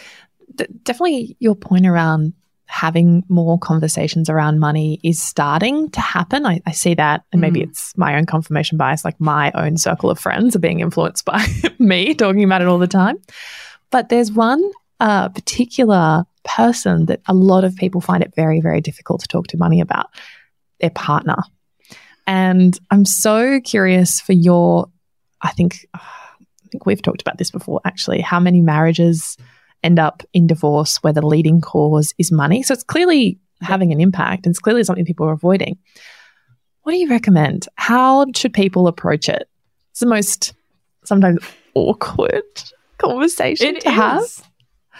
th- 0.57 0.69
definitely 0.83 1.35
your 1.39 1.55
point 1.55 1.85
around 1.85 2.33
having 2.69 3.23
more 3.29 3.57
conversations 3.57 4.29
around 4.29 4.59
money 4.59 4.99
is 5.03 5.21
starting 5.21 5.89
to 5.91 6.01
happen. 6.01 6.45
I, 6.45 6.61
I 6.65 6.71
see 6.71 6.93
that, 6.95 7.23
and 7.31 7.41
maybe 7.41 7.61
Mm. 7.61 7.69
it's 7.69 7.95
my 7.97 8.17
own 8.17 8.25
confirmation 8.25 8.77
bias, 8.77 9.05
like 9.05 9.19
my 9.21 9.51
own 9.55 9.77
circle 9.77 10.09
of 10.09 10.19
friends 10.19 10.55
are 10.55 10.59
being 10.59 10.81
influenced 10.81 11.25
by 11.25 11.45
me 11.79 12.13
talking 12.13 12.43
about 12.43 12.61
it 12.61 12.67
all 12.67 12.77
the 12.79 12.87
time. 12.87 13.17
But 13.91 14.09
there's 14.09 14.31
one 14.31 14.63
uh, 14.99 15.29
particular 15.29 16.25
person 16.43 17.05
that 17.05 17.21
a 17.27 17.33
lot 17.33 17.63
of 17.63 17.75
people 17.75 18.01
find 18.01 18.23
it 18.23 18.33
very, 18.35 18.61
very 18.61 18.81
difficult 18.81 19.21
to 19.21 19.27
talk 19.27 19.47
to 19.47 19.57
money 19.57 19.81
about 19.81 20.07
their 20.79 20.89
partner. 20.89 21.37
And 22.25 22.77
I'm 22.91 23.05
so 23.05 23.59
curious 23.61 24.19
for 24.19 24.33
your, 24.33 24.89
I 25.41 25.51
think, 25.51 25.87
I 25.93 26.69
think 26.71 26.85
we've 26.85 27.01
talked 27.01 27.21
about 27.21 27.37
this 27.37 27.51
before 27.51 27.79
actually, 27.85 28.21
how 28.21 28.39
many 28.39 28.61
marriages 28.61 29.37
end 29.83 29.99
up 29.99 30.23
in 30.33 30.47
divorce 30.47 30.97
where 30.97 31.13
the 31.13 31.25
leading 31.25 31.61
cause 31.61 32.13
is 32.17 32.31
money. 32.31 32.63
So 32.63 32.73
it's 32.73 32.83
clearly 32.83 33.39
having 33.61 33.91
an 33.91 34.01
impact 34.01 34.45
and 34.45 34.51
it's 34.51 34.59
clearly 34.59 34.83
something 34.83 35.05
people 35.05 35.27
are 35.27 35.33
avoiding. 35.33 35.77
What 36.83 36.93
do 36.93 36.97
you 36.97 37.09
recommend? 37.09 37.67
How 37.75 38.25
should 38.35 38.53
people 38.53 38.87
approach 38.87 39.29
it? 39.29 39.49
It's 39.91 39.99
the 39.99 40.05
most 40.05 40.53
sometimes 41.03 41.39
awkward 41.73 42.43
conversation 42.97 43.75
It 43.75 43.81
to 43.81 43.91
have. 43.91 44.23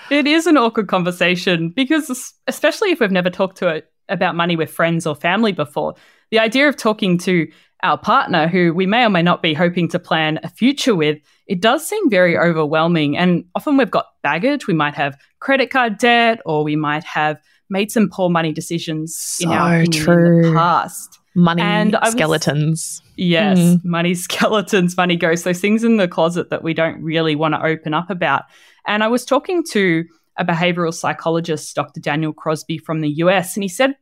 It 0.10 0.27
is 0.27 0.48
an 0.48 0.58
awkward 0.58 0.88
conversation 0.88 1.70
because, 1.70 2.34
especially 2.48 2.92
if 2.92 3.00
we've 3.00 3.12
never 3.12 3.30
talked 3.30 3.58
to 3.58 3.68
it 3.68 3.92
about 4.10 4.36
money 4.36 4.56
with 4.56 4.70
friends 4.72 5.06
or 5.06 5.16
family 5.16 5.51
before, 5.51 5.96
the 6.32 6.39
idea 6.39 6.70
of 6.70 6.77
talking 6.77 7.18
to 7.20 7.50
our 7.84 7.98
partner, 7.98 8.48
who 8.48 8.74
we 8.74 8.86
may 8.86 9.06
or 9.06 9.10
may 9.10 9.22
not 9.22 9.42
be 9.42 9.54
hoping 9.54 9.88
to 9.89 10.00
plan 10.00 10.39
a 10.44 10.50
future 10.50 10.96
with, 10.96 11.20
it 11.46 11.62
does 11.62 11.88
seem 11.88 12.10
very 12.10 12.38
overwhelming. 12.38 13.18
And 13.18 13.46
often 13.54 13.77
we've 13.77 13.92
got 13.92 14.08
baggage. 14.24 14.68
We 14.68 14.74
might 14.74 14.96
have 14.96 15.18
credit 15.39 15.70
card 15.70 15.98
debt, 15.98 16.39
or 16.46 16.63
we 16.63 16.75
might 16.75 17.04
have 17.04 17.39
made 17.70 17.92
some 17.92 18.10
poor 18.10 18.30
money 18.30 18.54
decisions 18.54 19.38
in 19.42 19.50
our 19.50 19.86
So 19.86 19.92
opinion 19.92 20.36
in 20.36 20.42
the 20.42 20.54
past. 20.54 21.20
Money 21.38 21.62
And 21.62 21.96
was- 22.01 22.12
skeletons. 22.13 23.01
Yes, 23.15 23.60
Mm. 23.60 23.86
money 23.86 24.13
skeletons, 24.15 24.98
money 24.98 25.15
ghosts, 25.15 25.46
those 25.46 25.62
things 25.62 25.84
in 25.84 25.98
the 25.98 26.08
closet 26.08 26.50
that 26.50 26.63
we 26.63 26.74
don't 26.74 27.00
really 27.01 27.36
want 27.36 27.53
to 27.53 27.63
open 27.63 27.94
up 27.94 28.10
about. 28.10 28.44
And 28.88 29.03
I 29.03 29.08
was 29.08 29.24
talking 29.24 29.63
to 29.72 30.03
a 30.38 30.44
behavioral 30.44 30.94
psychologist, 30.94 31.75
Dr. 31.75 32.00
Daniel 32.00 32.34
Crosby 32.34 32.79
from 32.79 33.01
the 33.01 33.10
US, 33.24 33.56
and 33.56 33.63
he 33.63 33.67
said 33.70 33.96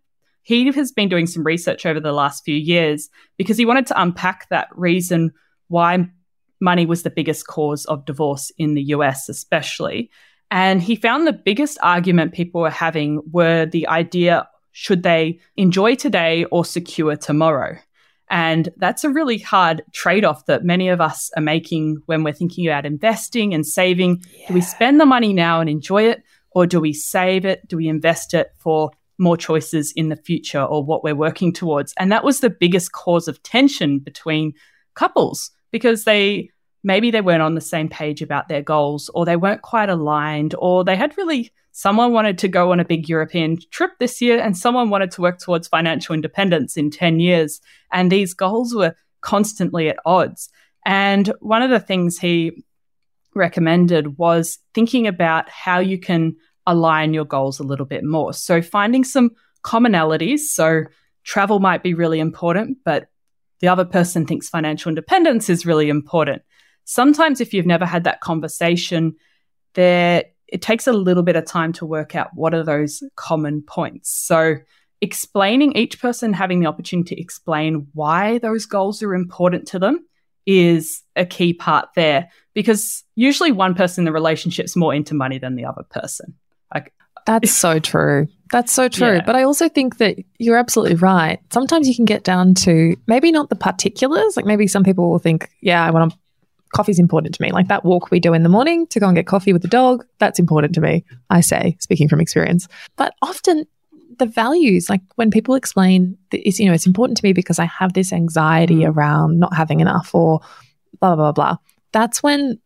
he 0.43 0.71
has 0.71 0.91
been 0.93 1.09
doing 1.09 1.27
some 1.27 1.43
research 1.43 1.85
over 1.85 1.99
the 1.99 2.11
last 2.13 2.45
few 2.45 2.55
years 2.55 3.09
because 3.37 3.57
he 3.57 3.65
wanted 3.65 3.87
to 3.87 4.01
unpack 4.01 4.47
that 4.49 4.67
reason 4.71 5.31
why 5.67 6.07
money 6.61 6.85
was 6.85 7.03
the 7.03 7.09
biggest 7.09 7.47
cause 7.47 7.83
of 7.85 8.05
divorce 8.05 8.49
in 8.57 8.75
the 8.75 8.83
US, 8.83 9.27
especially. 9.27 10.09
And 10.51 10.81
he 10.81 10.95
found 10.95 11.27
the 11.27 11.33
biggest 11.33 11.77
argument 11.83 12.33
people 12.33 12.61
were 12.61 12.69
having 12.69 13.21
were 13.31 13.65
the 13.65 13.87
idea 13.89 14.47
should 14.77 15.03
they 15.03 15.39
enjoy 15.55 15.95
today 15.95 16.43
or 16.51 16.65
secure 16.65 17.15
tomorrow? 17.15 17.77
And 18.29 18.67
that's 18.75 19.05
a 19.05 19.09
really 19.09 19.37
hard 19.37 19.81
trade 19.93 20.25
off 20.25 20.47
that 20.47 20.65
many 20.65 20.89
of 20.89 20.99
us 20.99 21.31
are 21.37 21.41
making 21.41 22.01
when 22.07 22.25
we're 22.25 22.33
thinking 22.33 22.67
about 22.67 22.85
investing 22.85 23.53
and 23.53 23.65
saving. 23.65 24.21
Do 24.49 24.53
we 24.53 24.59
spend 24.59 24.99
the 24.99 25.05
money 25.05 25.31
now 25.31 25.61
and 25.61 25.69
enjoy 25.69 26.09
it, 26.09 26.23
or 26.51 26.67
do 26.67 26.81
we 26.81 26.91
save 26.91 27.45
it? 27.45 27.65
Do 27.69 27.77
we 27.77 27.87
invest 27.87 28.33
it 28.33 28.51
for 28.57 28.91
more 29.17 29.37
choices 29.37 29.93
in 29.93 30.09
the 30.09 30.17
future 30.17 30.63
or 30.63 30.83
what 30.83 31.05
we're 31.05 31.15
working 31.15 31.53
towards? 31.53 31.93
And 31.97 32.11
that 32.11 32.25
was 32.25 32.41
the 32.41 32.49
biggest 32.49 32.91
cause 32.91 33.29
of 33.29 33.41
tension 33.43 33.99
between 33.99 34.51
couples 34.93 35.51
because 35.71 36.03
they 36.03 36.49
maybe 36.83 37.11
they 37.11 37.21
weren't 37.21 37.41
on 37.41 37.55
the 37.55 37.61
same 37.61 37.87
page 37.87 38.21
about 38.21 38.49
their 38.49 38.61
goals 38.61 39.09
or 39.15 39.23
they 39.23 39.37
weren't 39.37 39.61
quite 39.61 39.87
aligned 39.87 40.53
or 40.59 40.83
they 40.83 40.97
had 40.97 41.17
really 41.17 41.53
someone 41.77 42.13
wanted 42.13 42.37
to 42.37 42.47
go 42.47 42.71
on 42.71 42.79
a 42.79 42.85
big 42.85 43.09
European 43.09 43.57
trip 43.69 43.91
this 43.99 44.21
year 44.21 44.39
and 44.39 44.57
someone 44.57 44.89
wanted 44.89 45.11
to 45.11 45.19
work 45.19 45.39
towards 45.39 45.67
financial 45.67 46.15
independence 46.15 46.77
in 46.77 46.89
10 46.89 47.19
years. 47.19 47.59
And 47.91 48.09
these 48.09 48.33
goals 48.33 48.73
were 48.73 48.95
constantly 49.19 49.89
at 49.89 49.99
odds. 50.05 50.47
And 50.85 51.27
one 51.41 51.61
of 51.61 51.69
the 51.69 51.81
things 51.81 52.17
he 52.17 52.63
recommended 53.33 54.17
was 54.17 54.57
thinking 54.73 55.05
about 55.05 55.49
how 55.49 55.79
you 55.79 55.99
can 55.99 56.37
align 56.65 57.13
your 57.13 57.25
goals 57.25 57.59
a 57.59 57.63
little 57.63 57.85
bit 57.85 58.05
more. 58.05 58.31
So 58.31 58.61
finding 58.61 59.03
some 59.03 59.31
commonalities. 59.61 60.39
So 60.39 60.83
travel 61.25 61.59
might 61.59 61.83
be 61.83 61.93
really 61.93 62.21
important 62.21 62.77
but 62.85 63.09
the 63.59 63.67
other 63.67 63.83
person 63.83 64.25
thinks 64.25 64.47
financial 64.47 64.89
independence 64.89 65.49
is 65.49 65.65
really 65.65 65.89
important. 65.89 66.41
Sometimes 66.85 67.41
if 67.41 67.53
you've 67.53 67.65
never 67.65 67.85
had 67.85 68.05
that 68.05 68.21
conversation 68.21 69.15
there 69.73 70.23
it 70.47 70.61
takes 70.61 70.87
a 70.87 70.93
little 70.93 71.23
bit 71.23 71.35
of 71.35 71.45
time 71.45 71.73
to 71.73 71.85
work 71.85 72.15
out 72.15 72.29
what 72.33 72.53
are 72.53 72.63
those 72.63 73.03
common 73.15 73.61
points 73.61 74.11
so 74.11 74.55
explaining 75.01 75.75
each 75.75 75.99
person 75.99 76.33
having 76.33 76.59
the 76.59 76.67
opportunity 76.67 77.15
to 77.15 77.21
explain 77.21 77.87
why 77.93 78.37
those 78.39 78.65
goals 78.65 79.03
are 79.03 79.13
important 79.13 79.67
to 79.67 79.79
them 79.79 80.05
is 80.45 81.01
a 81.15 81.25
key 81.25 81.53
part 81.53 81.89
there 81.95 82.29
because 82.53 83.03
usually 83.15 83.51
one 83.51 83.73
person 83.73 84.01
in 84.01 84.05
the 84.05 84.11
relationship's 84.11 84.75
more 84.75 84.93
into 84.93 85.13
money 85.13 85.37
than 85.39 85.55
the 85.55 85.65
other 85.65 85.83
person 85.83 86.33
like 86.73 86.93
That's 87.25 87.51
so 87.51 87.79
true. 87.79 88.27
That's 88.51 88.71
so 88.71 88.87
true. 88.87 89.15
Yeah. 89.15 89.23
But 89.25 89.35
I 89.35 89.43
also 89.43 89.67
think 89.67 89.97
that 89.97 90.17
you're 90.37 90.57
absolutely 90.57 90.95
right. 90.95 91.39
Sometimes 91.51 91.87
you 91.87 91.95
can 91.95 92.05
get 92.05 92.23
down 92.23 92.53
to 92.55 92.95
maybe 93.07 93.31
not 93.31 93.49
the 93.49 93.55
particulars. 93.55 94.37
Like 94.37 94.45
maybe 94.45 94.67
some 94.67 94.83
people 94.83 95.09
will 95.09 95.19
think, 95.19 95.49
yeah, 95.61 95.83
I 95.83 95.89
want 95.89 96.11
to, 96.11 96.17
coffee's 96.75 96.99
important 96.99 97.33
to 97.35 97.41
me. 97.41 97.51
Like 97.51 97.67
that 97.69 97.85
walk 97.85 98.11
we 98.11 98.19
do 98.19 98.33
in 98.33 98.43
the 98.43 98.49
morning 98.49 98.85
to 98.87 98.99
go 98.99 99.07
and 99.07 99.15
get 99.15 99.25
coffee 99.27 99.53
with 99.53 99.61
the 99.61 99.67
dog, 99.67 100.05
that's 100.19 100.39
important 100.39 100.75
to 100.75 100.81
me. 100.81 101.03
I 101.29 101.41
say, 101.41 101.77
speaking 101.79 102.09
from 102.09 102.19
experience. 102.19 102.67
But 102.97 103.13
often 103.21 103.65
the 104.19 104.25
values, 104.25 104.89
like 104.89 105.01
when 105.15 105.31
people 105.31 105.55
explain 105.55 106.17
it's, 106.31 106.59
you 106.59 106.67
know, 106.67 106.73
it's 106.73 106.85
important 106.87 107.17
to 107.17 107.25
me 107.25 107.33
because 107.33 107.59
I 107.59 107.65
have 107.65 107.93
this 107.93 108.11
anxiety 108.13 108.81
Mm. 108.81 108.93
around 108.95 109.39
not 109.39 109.53
having 109.53 109.79
enough 109.79 110.13
or 110.13 110.41
blah, 110.99 111.15
blah, 111.15 111.31
blah, 111.31 111.31
blah. 111.31 111.57
That's 111.91 112.21
when 112.21 112.59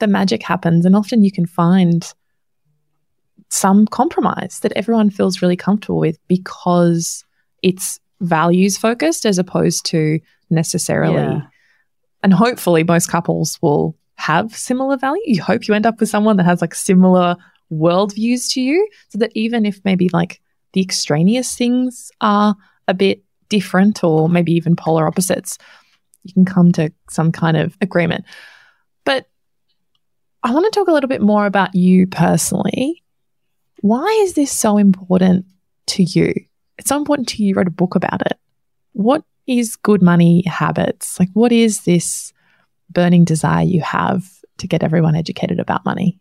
the 0.00 0.06
magic 0.08 0.42
happens. 0.42 0.84
And 0.84 0.94
often 0.96 1.22
you 1.22 1.30
can 1.30 1.46
find 1.46 2.12
some 3.48 3.86
compromise 3.86 4.60
that 4.62 4.72
everyone 4.72 5.10
feels 5.10 5.42
really 5.42 5.56
comfortable 5.56 5.98
with 6.00 6.18
because 6.26 7.24
it's 7.62 8.00
values 8.20 8.76
focused 8.78 9.26
as 9.26 9.38
opposed 9.38 9.84
to 9.86 10.18
necessarily 10.50 11.14
Yeah. 11.14 11.40
And 12.22 12.32
hopefully 12.32 12.84
most 12.84 13.08
couples 13.08 13.58
will 13.62 13.96
have 14.16 14.54
similar 14.56 14.96
value 14.96 15.22
you 15.24 15.42
hope 15.42 15.66
you 15.66 15.74
end 15.74 15.86
up 15.86 15.98
with 16.00 16.08
someone 16.08 16.36
that 16.36 16.44
has 16.44 16.60
like 16.60 16.74
similar 16.74 17.36
worldviews 17.72 18.52
to 18.52 18.60
you 18.60 18.88
so 19.08 19.18
that 19.18 19.32
even 19.34 19.64
if 19.64 19.80
maybe 19.84 20.08
like 20.10 20.40
the 20.74 20.80
extraneous 20.80 21.54
things 21.54 22.10
are 22.20 22.54
a 22.88 22.94
bit 22.94 23.22
different 23.48 24.04
or 24.04 24.28
maybe 24.28 24.52
even 24.52 24.76
polar 24.76 25.06
opposites 25.06 25.58
you 26.24 26.32
can 26.32 26.44
come 26.44 26.70
to 26.72 26.92
some 27.10 27.32
kind 27.32 27.56
of 27.56 27.76
agreement 27.80 28.24
but 29.04 29.28
i 30.42 30.52
want 30.52 30.70
to 30.70 30.78
talk 30.78 30.88
a 30.88 30.92
little 30.92 31.08
bit 31.08 31.22
more 31.22 31.46
about 31.46 31.74
you 31.74 32.06
personally 32.06 33.02
why 33.82 34.06
is 34.22 34.34
this 34.34 34.50
so 34.50 34.78
important 34.78 35.44
to 35.88 36.02
you? 36.04 36.32
It's 36.78 36.88
so 36.88 36.96
important 36.96 37.28
to 37.30 37.42
you. 37.42 37.48
You 37.48 37.54
wrote 37.54 37.66
a 37.66 37.72
book 37.72 37.94
about 37.94 38.22
it. 38.22 38.38
What 38.92 39.24
is 39.46 39.76
good 39.76 40.02
money 40.02 40.42
habits? 40.42 41.18
Like, 41.18 41.30
what 41.34 41.52
is 41.52 41.84
this 41.84 42.32
burning 42.90 43.24
desire 43.24 43.64
you 43.64 43.80
have 43.80 44.24
to 44.58 44.66
get 44.66 44.82
everyone 44.82 45.16
educated 45.16 45.58
about 45.58 45.84
money? 45.84 46.18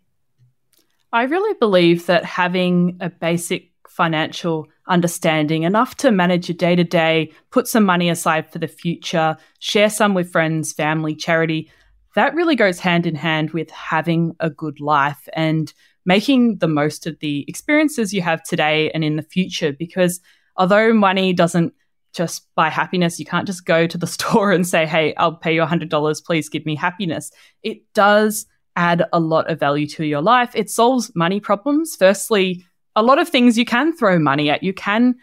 I 1.13 1.23
really 1.23 1.53
believe 1.59 2.05
that 2.05 2.23
having 2.23 2.97
a 3.01 3.09
basic 3.09 3.69
financial 3.87 4.67
understanding, 4.87 5.63
enough 5.63 5.95
to 5.97 6.11
manage 6.11 6.47
your 6.47 6.55
day 6.55 6.75
to 6.75 6.83
day, 6.83 7.31
put 7.51 7.67
some 7.67 7.83
money 7.83 8.09
aside 8.09 8.49
for 8.49 8.59
the 8.59 8.67
future, 8.67 9.35
share 9.59 9.89
some 9.89 10.13
with 10.13 10.31
friends, 10.31 10.71
family, 10.71 11.13
charity, 11.13 11.69
that 12.15 12.33
really 12.33 12.55
goes 12.55 12.79
hand 12.79 13.05
in 13.05 13.15
hand 13.15 13.51
with 13.51 13.69
having 13.69 14.35
a 14.39 14.49
good 14.49 14.79
life 14.79 15.27
and 15.33 15.73
making 16.05 16.57
the 16.57 16.67
most 16.67 17.05
of 17.07 17.19
the 17.19 17.45
experiences 17.47 18.13
you 18.13 18.21
have 18.21 18.43
today 18.43 18.91
and 18.91 19.03
in 19.03 19.15
the 19.17 19.21
future. 19.21 19.71
Because 19.71 20.19
although 20.57 20.93
money 20.93 21.33
doesn't 21.33 21.73
just 22.13 22.47
buy 22.55 22.69
happiness, 22.69 23.19
you 23.19 23.25
can't 23.25 23.47
just 23.47 23.65
go 23.65 23.87
to 23.87 23.97
the 23.97 24.07
store 24.15 24.51
and 24.51 24.67
say, 24.67 24.85
hey, 24.85 25.13
I'll 25.15 25.35
pay 25.35 25.55
you 25.55 25.61
$100, 25.61 26.25
please 26.25 26.49
give 26.49 26.65
me 26.65 26.75
happiness. 26.75 27.31
It 27.63 27.81
does 27.93 28.45
add 28.75 29.05
a 29.11 29.19
lot 29.19 29.49
of 29.49 29.59
value 29.59 29.87
to 29.87 30.05
your 30.05 30.21
life. 30.21 30.51
It 30.55 30.69
solves 30.69 31.11
money 31.15 31.39
problems. 31.39 31.95
Firstly, 31.97 32.65
a 32.95 33.03
lot 33.03 33.19
of 33.19 33.29
things 33.29 33.57
you 33.57 33.65
can 33.65 33.95
throw 33.95 34.19
money 34.19 34.49
at. 34.49 34.63
You 34.63 34.73
can 34.73 35.15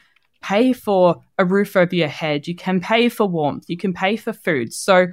pay 0.43 0.73
for 0.73 1.23
a 1.39 1.45
roof 1.45 1.77
over 1.77 1.95
your 1.95 2.09
head. 2.09 2.47
You 2.47 2.55
can 2.55 2.81
pay 2.81 3.09
for 3.09 3.27
warmth. 3.27 3.65
You 3.69 3.77
can 3.77 3.93
pay 3.93 4.17
for 4.17 4.33
food. 4.33 4.73
So 4.73 5.09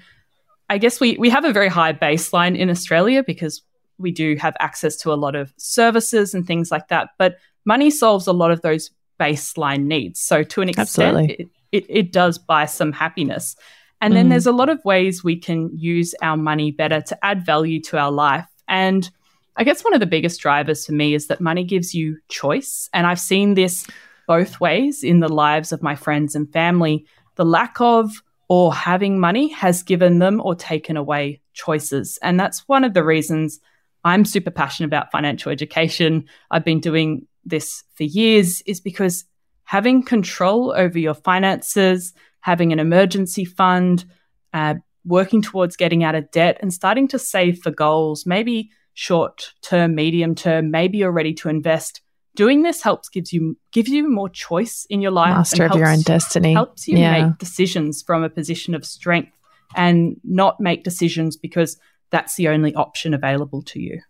I 0.70 0.78
guess 0.78 1.00
we, 1.00 1.18
we 1.18 1.30
have 1.30 1.46
a 1.46 1.54
very 1.54 1.68
high 1.68 1.94
baseline 1.94 2.58
in 2.58 2.70
Australia 2.70 3.24
because 3.24 3.62
we 3.98 4.12
do 4.12 4.36
have 4.36 4.56
access 4.60 4.96
to 4.98 5.14
a 5.14 5.16
lot 5.16 5.36
of 5.36 5.54
services 5.58 6.34
and 6.34 6.46
things 6.46 6.72
like 6.72 6.90
that. 6.90 7.10
But 7.18 7.38
money 7.66 7.90
solves 7.90 8.28
a 8.28 8.34
lot 8.34 8.52
of 8.52 8.62
those 8.62 8.92
baseline 9.20 9.86
needs. 9.86 10.20
So 10.20 10.44
to 10.44 10.62
an 10.62 10.70
extent, 10.70 10.88
Absolutely. 10.90 11.34
it, 11.36 11.50
it, 11.76 11.86
it 11.90 12.12
does 12.12 12.38
buy 12.38 12.66
some 12.66 12.92
happiness. 12.92 13.56
And 14.02 14.16
then 14.16 14.28
Mm. 14.28 14.30
there's 14.32 14.46
a 14.46 14.52
lot 14.52 14.70
of 14.70 14.84
ways 14.84 15.24
we 15.24 15.38
can 15.38 15.70
use 15.74 16.14
our 16.22 16.38
money 16.38 16.72
better 16.72 17.02
to 17.02 17.26
add 17.26 17.46
value 17.46 17.82
to 17.84 17.98
our 17.98 18.12
life. 18.12 18.46
And 18.68 19.10
I 19.56 19.64
guess 19.64 19.84
one 19.84 19.94
of 19.94 20.00
the 20.00 20.06
biggest 20.06 20.42
drivers 20.42 20.86
for 20.86 20.92
me 20.92 21.14
is 21.14 21.28
that 21.28 21.40
money 21.40 21.64
gives 21.64 21.94
you 21.96 22.18
choice. 22.30 22.90
And 22.94 23.08
I've 23.08 23.20
seen 23.20 23.54
this 23.54 23.88
both 24.28 24.60
ways 24.60 25.04
in 25.04 25.20
the 25.22 25.32
lives 25.32 25.72
of 25.72 25.82
my 25.82 25.96
friends 25.96 26.36
and 26.36 26.52
family. 26.52 27.06
The 27.36 27.46
lack 27.46 27.80
of 27.80 28.12
or 28.48 28.74
having 28.74 29.20
money 29.20 29.48
has 29.50 29.82
given 29.82 30.20
them 30.20 30.42
or 30.44 30.56
taken 30.56 30.98
away 30.98 31.42
choices. 31.54 32.20
And 32.22 32.40
that's 32.40 32.68
one 32.68 32.84
of 32.84 32.94
the 32.94 33.04
reasons 33.04 33.60
I'm 34.04 34.26
super 34.26 34.52
passionate 34.52 34.88
about 34.88 35.12
financial 35.12 35.52
education. 35.52 36.26
I've 36.52 36.66
been 36.66 36.80
doing 36.80 37.26
this 37.44 37.84
for 37.96 38.04
years, 38.04 38.62
is 38.66 38.80
because 38.82 39.26
having 39.66 40.04
control 40.04 40.74
over 40.76 40.98
your 40.98 41.14
finances, 41.14 42.14
having 42.40 42.72
an 42.72 42.80
emergency 42.80 43.46
fund, 43.46 44.06
uh, 44.54 44.76
working 45.04 45.42
towards 45.42 45.76
getting 45.76 46.04
out 46.04 46.16
of 46.16 46.30
debt, 46.32 46.58
and 46.62 46.74
starting 46.74 47.08
to 47.10 47.20
save 47.20 47.60
for 47.60 47.72
goals, 47.72 48.26
maybe 48.26 48.72
short 48.94 49.54
term, 49.62 49.96
medium 49.96 50.36
term, 50.36 50.72
maybe 50.72 51.00
you're 51.00 51.12
ready 51.12 51.34
to 51.34 51.50
invest. 51.50 52.02
Doing 52.36 52.64
this 52.64 52.82
helps 52.82 53.10
gives 53.10 53.32
you 53.32 53.58
gives 53.72 53.90
you 53.90 54.10
more 54.10 54.30
choice 54.30 54.86
in 54.90 55.02
your 55.02 55.12
life 55.12 55.36
master 55.36 55.66
of 55.66 55.72
helps, 55.72 55.80
your 55.80 55.90
own 55.90 56.02
destiny. 56.02 56.54
helps 56.54 56.88
you 56.88 56.98
yeah. 56.98 57.28
make 57.28 57.38
decisions 57.38 58.02
from 58.02 58.24
a 58.24 58.30
position 58.30 58.76
of 58.76 58.86
strength 58.86 59.32
and 59.76 60.20
not 60.24 60.60
make 60.60 60.84
decisions 60.84 61.38
because 61.38 61.78
that's 62.10 62.36
the 62.36 62.48
only 62.50 62.74
option 62.76 63.14
available 63.14 63.62
to 63.64 63.80
you. 63.80 64.02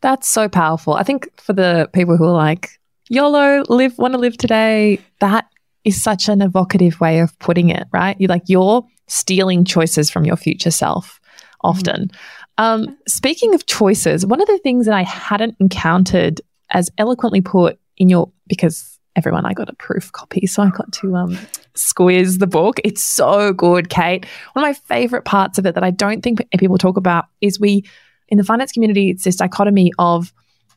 That's 0.00 0.28
so 0.28 0.48
powerful. 0.48 0.94
I 0.94 1.02
think 1.02 1.28
for 1.40 1.52
the 1.52 1.88
people 1.92 2.16
who 2.16 2.24
are 2.24 2.32
like 2.32 2.79
yolo 3.10 3.62
live 3.68 3.98
want 3.98 4.14
to 4.14 4.18
live 4.18 4.38
today 4.38 4.98
that 5.18 5.46
is 5.84 6.00
such 6.02 6.28
an 6.28 6.40
evocative 6.40 6.98
way 7.00 7.20
of 7.20 7.38
putting 7.40 7.68
it 7.68 7.86
right 7.92 8.18
You're 8.18 8.28
like 8.28 8.44
you're 8.46 8.86
stealing 9.08 9.64
choices 9.64 10.08
from 10.08 10.24
your 10.24 10.36
future 10.36 10.70
self 10.70 11.20
often 11.62 12.08
mm. 12.08 12.16
um, 12.56 12.96
speaking 13.06 13.54
of 13.54 13.66
choices 13.66 14.24
one 14.24 14.40
of 14.40 14.46
the 14.46 14.58
things 14.58 14.86
that 14.86 14.94
i 14.94 15.02
hadn't 15.02 15.56
encountered 15.60 16.40
as 16.70 16.88
eloquently 16.96 17.40
put 17.40 17.78
in 17.96 18.08
your 18.08 18.30
because 18.46 18.98
everyone 19.16 19.44
I 19.44 19.52
got 19.52 19.68
a 19.68 19.74
proof 19.74 20.12
copy, 20.12 20.46
so 20.46 20.62
I 20.62 20.70
got 20.70 20.92
to 20.92 21.16
um, 21.16 21.38
squeeze 21.74 22.38
the 22.38 22.46
book. 22.46 22.80
It's 22.84 23.02
so 23.02 23.52
good, 23.52 23.90
Kate. 23.90 24.24
One 24.52 24.64
of 24.64 24.68
my 24.68 24.72
favorite 24.72 25.24
parts 25.24 25.58
of 25.58 25.66
it 25.66 25.74
that 25.74 25.84
I 25.84 25.90
don't 25.90 26.22
think 26.22 26.46
people 26.58 26.78
talk 26.78 26.96
about 26.96 27.26
is 27.40 27.58
we 27.58 27.84
in 28.28 28.38
the 28.38 28.44
finance 28.44 28.72
community. 28.72 29.10
It's 29.10 29.24
this 29.24 29.36
dichotomy 29.36 29.92
of 29.98 30.32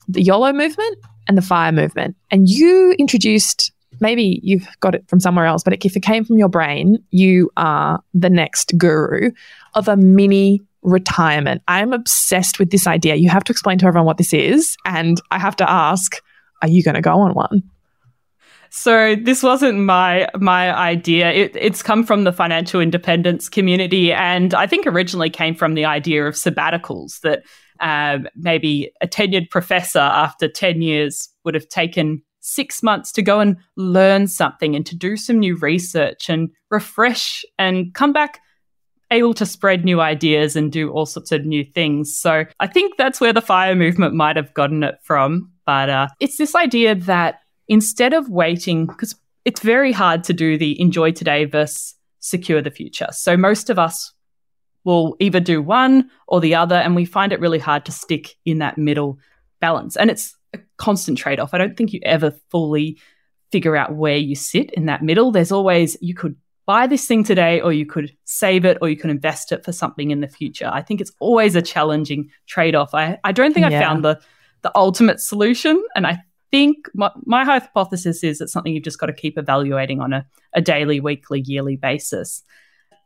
the 0.07 0.21
YOLO 0.21 0.51
movement 0.51 0.97
and 1.27 1.38
the 1.38 1.42
FIRE 1.42 1.72
movement, 1.72 2.15
and 2.32 2.50
you 2.50 2.96
introduced. 3.00 3.72
Maybe 4.00 4.39
you've 4.44 4.68
got 4.80 4.96
it 4.96 5.08
from 5.08 5.20
somewhere 5.20 5.46
else, 5.46 5.63
but 5.63 5.74
if 5.86 5.96
it 5.96 6.01
came 6.01 6.25
from 6.25 6.38
your 6.38 6.50
brain, 6.50 6.98
you 7.12 7.51
are 7.58 8.01
the 8.13 8.30
next 8.30 8.77
guru 8.77 9.32
of 9.75 9.88
a 9.88 9.96
mini 9.96 10.62
retirement. 10.82 11.62
I'm 11.68 11.94
obsessed 11.94 12.60
with 12.60 12.72
this 12.72 12.88
idea. 12.88 13.15
You 13.15 13.30
have 13.30 13.44
to 13.46 13.51
explain 13.51 13.77
to 13.77 13.86
everyone 13.86 14.06
what 14.06 14.18
this 14.18 14.34
is. 14.34 14.75
And 14.84 15.22
I 15.32 15.39
have 15.39 15.56
to 15.58 15.70
ask, 15.70 16.22
are 16.62 16.68
you 16.68 16.84
going 16.84 16.96
to 16.96 17.01
go 17.01 17.20
on 17.20 17.34
one? 17.34 17.63
So 18.70 19.15
this 19.15 19.44
wasn't 19.44 19.80
my 19.82 20.27
my 20.36 20.75
idea. 20.75 21.32
It, 21.32 21.56
it's 21.56 21.84
come 21.84 22.03
from 22.03 22.24
the 22.24 22.32
financial 22.32 22.82
independence 22.82 23.48
community, 23.48 24.12
and 24.12 24.56
I 24.56 24.65
think 24.65 24.88
originally 24.88 25.30
came 25.30 25.53
from 25.53 25.75
the 25.75 25.86
idea 25.86 26.25
of 26.25 26.34
sabbaticals 26.34 27.20
that 27.22 27.44
um, 27.83 28.27
maybe 28.35 28.91
a 29.01 29.07
tenured 29.07 29.51
professor 29.51 29.99
after 29.99 30.47
ten 30.47 30.81
years 30.81 31.29
would 31.43 31.53
have 31.53 31.69
taken 31.69 32.23
six 32.39 32.81
months 32.81 33.11
to 33.11 33.21
go 33.21 33.39
and 33.39 33.57
learn 33.77 34.27
something 34.27 34.75
and 34.75 34.85
to 34.85 34.95
do 34.95 35.15
some 35.15 35.39
new 35.39 35.55
research 35.57 36.29
and 36.29 36.49
refresh 36.71 37.45
and 37.59 37.93
come 37.93 38.11
back 38.11 38.39
able 39.11 39.33
to 39.33 39.45
spread 39.45 39.85
new 39.85 40.01
ideas 40.01 40.55
and 40.55 40.71
do 40.71 40.89
all 40.89 41.05
sorts 41.05 41.31
of 41.31 41.45
new 41.45 41.63
things. 41.63 42.17
So 42.17 42.45
I 42.59 42.67
think 42.67 42.97
that's 42.97 43.21
where 43.21 43.33
the 43.33 43.41
fire 43.41 43.75
movement 43.75 44.15
might 44.15 44.35
have 44.35 44.53
gotten 44.53 44.83
it 44.83 44.95
from. 45.03 45.51
But 45.65 45.89
uh, 45.89 46.07
it's 46.19 46.37
this 46.37 46.55
idea 46.55 46.95
that 46.95 47.39
instead 47.67 48.13
of 48.13 48.29
waiting, 48.29 48.87
because 48.87 49.15
it's 49.45 49.61
very 49.61 49.91
hard 49.91 50.23
to 50.23 50.33
do 50.33 50.57
the 50.57 50.79
enjoy 50.81 51.11
today 51.11 51.45
versus 51.45 51.95
secure 52.19 52.61
the 52.61 52.71
future. 52.71 53.07
So 53.11 53.35
most 53.35 53.69
of 53.69 53.77
us 53.77 54.12
will 54.83 55.15
either 55.19 55.39
do 55.39 55.61
one 55.61 56.09
or 56.27 56.41
the 56.41 56.55
other, 56.55 56.75
and 56.75 56.95
we 56.95 57.05
find 57.05 57.31
it 57.31 57.39
really 57.39 57.59
hard 57.59 57.85
to 57.85 57.91
stick 57.91 58.35
in 58.45 58.59
that 58.59 58.77
middle 58.77 59.17
balance. 59.61 59.95
And 59.95 60.09
it's 60.09 60.35
a 60.53 60.59
constant 60.77 61.17
trade 61.17 61.39
off. 61.39 61.53
I 61.53 61.57
don't 61.57 61.77
think 61.77 61.93
you 61.93 62.01
ever 62.03 62.31
fully 62.49 62.99
figure 63.51 63.75
out 63.75 63.95
where 63.95 64.17
you 64.17 64.35
sit 64.35 64.72
in 64.72 64.87
that 64.87 65.03
middle. 65.03 65.31
There's 65.31 65.51
always, 65.51 65.96
you 66.01 66.13
could 66.13 66.35
buy 66.65 66.87
this 66.87 67.05
thing 67.05 67.24
today, 67.24 67.61
or 67.61 67.72
you 67.72 67.85
could 67.85 68.15
save 68.25 68.65
it, 68.65 68.77
or 68.81 68.89
you 68.89 68.98
can 68.98 69.09
invest 69.09 69.51
it 69.51 69.63
for 69.63 69.72
something 69.72 70.11
in 70.11 70.22
the 70.22 70.27
future. 70.27 70.69
I 70.72 70.81
think 70.81 71.01
it's 71.01 71.11
always 71.19 71.55
a 71.55 71.61
challenging 71.61 72.29
trade 72.48 72.75
off. 72.75 72.93
I, 72.93 73.19
I 73.24 73.31
don't 73.31 73.53
think 73.53 73.69
yeah. 73.69 73.79
I 73.79 73.83
found 73.83 74.03
the, 74.03 74.19
the 74.61 74.72
ultimate 74.75 75.19
solution. 75.19 75.83
And 75.96 76.07
I 76.07 76.24
think 76.51 76.89
my, 76.93 77.11
my 77.25 77.43
hypothesis 77.43 78.24
is 78.24 78.41
it's 78.41 78.53
something 78.53 78.74
you've 78.74 78.83
just 78.83 79.00
got 79.00 79.07
to 79.07 79.13
keep 79.13 79.37
evaluating 79.37 80.00
on 80.01 80.13
a, 80.13 80.25
a 80.53 80.61
daily, 80.61 81.00
weekly, 81.00 81.41
yearly 81.41 81.75
basis. 81.75 82.43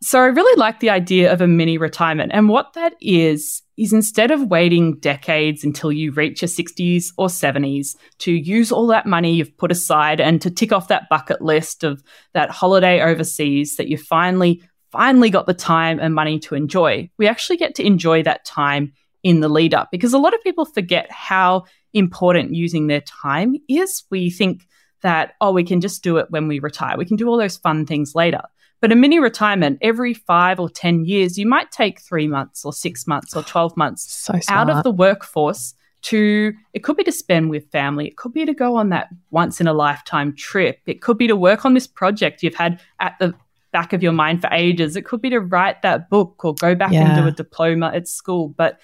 So 0.02 0.20
I 0.20 0.26
really 0.26 0.60
like 0.60 0.80
the 0.80 0.92
idea 0.92 1.34
of 1.34 1.42
a 1.42 1.48
mini 1.48 1.78
retirement. 1.78 2.32
And 2.34 2.50
what 2.50 2.74
that 2.74 2.94
is, 3.02 3.64
is 3.78 3.94
instead 3.94 4.30
of 4.30 4.44
waiting 4.44 5.00
decades 5.00 5.64
until 5.64 5.92
you 5.92 6.12
reach 6.12 6.42
your 6.42 6.50
60s 6.50 7.08
or 7.18 7.28
70s 7.28 7.96
to 8.20 8.32
use 8.32 8.72
all 8.72 8.88
that 8.88 9.08
money 9.08 9.34
you've 9.34 9.58
put 9.58 9.72
aside 9.72 10.22
and 10.22 10.40
to 10.42 10.52
tick 10.52 10.72
off 10.72 10.90
that 10.90 11.10
bucket 11.10 11.42
list 11.42 11.84
of 11.84 12.04
that 12.34 12.52
holiday 12.52 13.02
overseas 13.02 13.76
that 13.78 13.88
you 13.88 13.98
finally, 13.98 14.62
finally 14.92 15.32
got 15.32 15.48
the 15.48 15.54
time 15.54 16.00
and 16.00 16.14
money 16.14 16.38
to 16.40 16.54
enjoy, 16.54 17.10
we 17.18 17.28
actually 17.28 17.58
get 17.58 17.74
to 17.76 17.86
enjoy 17.86 18.22
that 18.22 18.46
time 18.46 18.94
in 19.24 19.40
the 19.40 19.50
lead 19.50 19.74
up 19.74 19.90
because 19.92 20.14
a 20.14 20.20
lot 20.20 20.36
of 20.36 20.44
people 20.44 20.64
forget 20.64 21.12
how 21.12 21.64
important 21.94 22.54
using 22.54 22.86
their 22.86 23.02
time 23.02 23.56
is. 23.68 24.04
We 24.12 24.30
think 24.30 24.68
that, 25.02 25.34
oh, 25.42 25.52
we 25.52 25.64
can 25.64 25.82
just 25.82 26.04
do 26.04 26.18
it 26.18 26.28
when 26.30 26.48
we 26.48 26.60
retire. 26.60 26.98
We 26.98 27.06
can 27.06 27.18
do 27.18 27.28
all 27.28 27.38
those 27.38 27.58
fun 27.58 27.86
things 27.86 28.14
later. 28.14 28.42
But 28.80 28.92
a 28.92 28.96
mini 28.96 29.20
retirement, 29.20 29.80
every 29.82 30.14
five 30.14 30.60
or 30.60 30.70
10 30.70 31.06
years, 31.06 31.38
you 31.38 31.48
might 31.48 31.72
take 31.72 32.00
three 32.00 32.28
months 32.28 32.64
or 32.64 32.72
six 32.72 33.08
months 33.08 33.36
or 33.36 33.44
12 33.44 33.76
months 33.76 34.12
so 34.26 34.40
out 34.50 34.70
of 34.70 34.84
the 34.84 34.92
workforce 34.92 35.74
to, 36.04 36.54
it 36.74 36.84
could 36.84 36.96
be 36.96 37.04
to 37.04 37.12
spend 37.12 37.50
with 37.50 37.70
family. 37.72 38.08
It 38.08 38.18
could 38.18 38.34
be 38.34 38.46
to 38.46 38.54
go 38.54 38.76
on 38.76 38.90
that 38.90 39.10
once 39.32 39.60
in 39.60 39.68
a 39.68 39.74
lifetime 39.74 40.36
trip. 40.36 40.80
It 40.86 41.02
could 41.02 41.18
be 41.18 41.28
to 41.28 41.36
work 41.36 41.66
on 41.66 41.74
this 41.74 41.88
project 41.88 42.44
you've 42.44 42.56
had 42.56 42.80
at 43.00 43.16
the 43.20 43.34
back 43.72 43.94
of 43.94 44.04
your 44.04 44.12
mind 44.12 44.42
for 44.42 44.50
ages. 44.54 44.96
It 44.96 45.06
could 45.06 45.22
be 45.22 45.32
to 45.32 45.40
write 45.40 45.82
that 45.82 46.10
book 46.10 46.46
or 46.46 46.54
go 46.54 46.76
back 46.76 46.92
yeah. 46.92 47.16
and 47.16 47.24
do 47.24 47.28
a 47.28 47.32
diploma 47.32 47.92
at 47.94 48.08
school. 48.08 48.50
But 48.50 48.80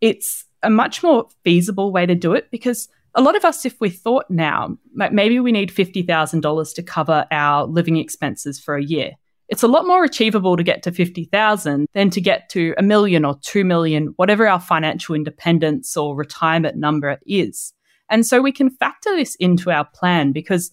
it's 0.00 0.44
a 0.62 0.70
much 0.70 1.02
more 1.02 1.28
feasible 1.44 1.92
way 1.92 2.06
to 2.06 2.14
do 2.14 2.32
it 2.32 2.50
because 2.50 2.88
a 3.14 3.20
lot 3.20 3.36
of 3.36 3.44
us, 3.44 3.64
if 3.64 3.80
we 3.80 3.90
thought 3.90 4.30
now, 4.30 4.76
maybe 4.94 5.40
we 5.40 5.52
need 5.52 5.70
$50,000 5.70 6.74
to 6.74 6.82
cover 6.82 7.26
our 7.30 7.66
living 7.66 7.96
expenses 7.96 8.58
for 8.58 8.76
a 8.76 8.82
year 8.82 9.12
it's 9.48 9.62
a 9.62 9.68
lot 9.68 9.86
more 9.86 10.04
achievable 10.04 10.56
to 10.56 10.62
get 10.62 10.82
to 10.82 10.92
50,000 10.92 11.86
than 11.94 12.10
to 12.10 12.20
get 12.20 12.48
to 12.50 12.74
a 12.78 12.82
million 12.82 13.24
or 13.24 13.38
2 13.42 13.64
million, 13.64 14.12
whatever 14.16 14.46
our 14.46 14.60
financial 14.60 15.14
independence 15.14 15.96
or 15.96 16.16
retirement 16.16 16.76
number 16.76 17.18
is. 17.26 17.72
And 18.10 18.26
so 18.26 18.40
we 18.40 18.52
can 18.52 18.70
factor 18.70 19.14
this 19.16 19.34
into 19.36 19.70
our 19.70 19.84
plan 19.84 20.32
because 20.32 20.70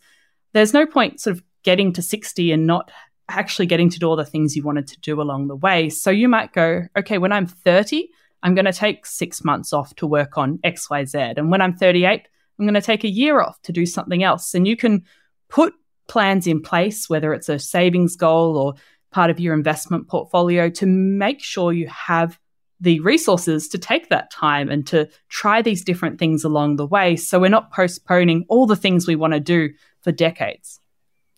there's 0.53 0.73
no 0.73 0.85
point 0.85 1.19
sort 1.19 1.37
of 1.37 1.43
getting 1.63 1.93
to 1.93 2.01
60 2.01 2.51
and 2.51 2.67
not 2.67 2.91
actually 3.29 3.65
getting 3.65 3.89
to 3.89 3.99
do 3.99 4.07
all 4.07 4.15
the 4.15 4.25
things 4.25 4.55
you 4.55 4.63
wanted 4.63 4.87
to 4.87 4.99
do 4.99 5.21
along 5.21 5.47
the 5.47 5.55
way. 5.55 5.89
So 5.89 6.09
you 6.11 6.27
might 6.27 6.53
go, 6.53 6.83
okay, 6.97 7.17
when 7.17 7.31
I'm 7.31 7.47
30, 7.47 8.09
I'm 8.43 8.55
going 8.55 8.65
to 8.65 8.73
take 8.73 9.05
six 9.05 9.43
months 9.43 9.71
off 9.71 9.95
to 9.95 10.07
work 10.07 10.37
on 10.37 10.57
XYZ. 10.59 11.37
And 11.37 11.49
when 11.49 11.61
I'm 11.61 11.75
38, 11.75 12.27
I'm 12.59 12.65
going 12.65 12.73
to 12.73 12.81
take 12.81 13.03
a 13.03 13.09
year 13.09 13.39
off 13.39 13.61
to 13.63 13.71
do 13.71 13.85
something 13.85 14.23
else. 14.23 14.53
And 14.53 14.67
you 14.67 14.75
can 14.75 15.03
put 15.49 15.73
plans 16.07 16.47
in 16.47 16.61
place, 16.61 17.09
whether 17.09 17.33
it's 17.33 17.49
a 17.49 17.59
savings 17.59 18.15
goal 18.15 18.57
or 18.57 18.73
part 19.11 19.29
of 19.29 19.39
your 19.39 19.53
investment 19.53 20.07
portfolio, 20.07 20.69
to 20.69 20.85
make 20.85 21.41
sure 21.41 21.71
you 21.71 21.87
have 21.87 22.39
the 22.79 22.99
resources 22.99 23.69
to 23.69 23.77
take 23.77 24.09
that 24.09 24.29
time 24.29 24.69
and 24.69 24.85
to 24.87 25.07
try 25.29 25.61
these 25.61 25.83
different 25.83 26.19
things 26.19 26.43
along 26.43 26.75
the 26.75 26.85
way. 26.85 27.15
So 27.15 27.39
we're 27.39 27.49
not 27.49 27.71
postponing 27.71 28.45
all 28.49 28.65
the 28.65 28.75
things 28.75 29.07
we 29.07 29.15
want 29.15 29.33
to 29.33 29.39
do 29.39 29.69
for 30.01 30.11
decades. 30.11 30.79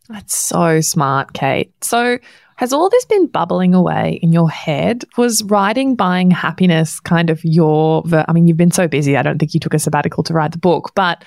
That's 0.10 0.36
so 0.36 0.82
smart, 0.82 1.34
Kate. 1.34 1.72
So, 1.84 2.20
has 2.58 2.72
all 2.72 2.90
this 2.90 3.06
been 3.06 3.28
bubbling 3.28 3.74
away 3.74 4.20
in 4.22 4.32
your 4.32 4.50
head? 4.50 5.04
Was 5.18 5.44
writing 5.44 5.96
Buying 5.96 6.32
Happiness 6.32 7.00
kind 7.02 7.30
of 7.30 7.44
your, 7.44 8.04
I 8.14 8.32
mean, 8.32 8.48
you've 8.48 8.56
been 8.56 8.72
so 8.72 8.88
busy. 8.88 9.18
I 9.18 9.24
don't 9.24 9.40
think 9.40 9.54
you 9.54 9.60
took 9.60 9.74
a 9.74 9.80
sabbatical 9.80 10.24
to 10.24 10.34
write 10.34 10.52
the 10.52 10.58
book, 10.58 10.92
but 10.96 11.26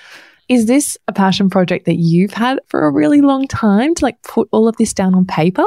is 0.49 0.65
this 0.65 0.97
a 1.07 1.13
passion 1.13 1.49
project 1.49 1.85
that 1.85 1.97
you've 1.97 2.33
had 2.33 2.59
for 2.67 2.85
a 2.85 2.91
really 2.91 3.21
long 3.21 3.47
time 3.47 3.93
to 3.95 4.03
like 4.03 4.21
put 4.23 4.49
all 4.51 4.67
of 4.67 4.75
this 4.77 4.93
down 4.93 5.13
on 5.13 5.25
paper? 5.25 5.65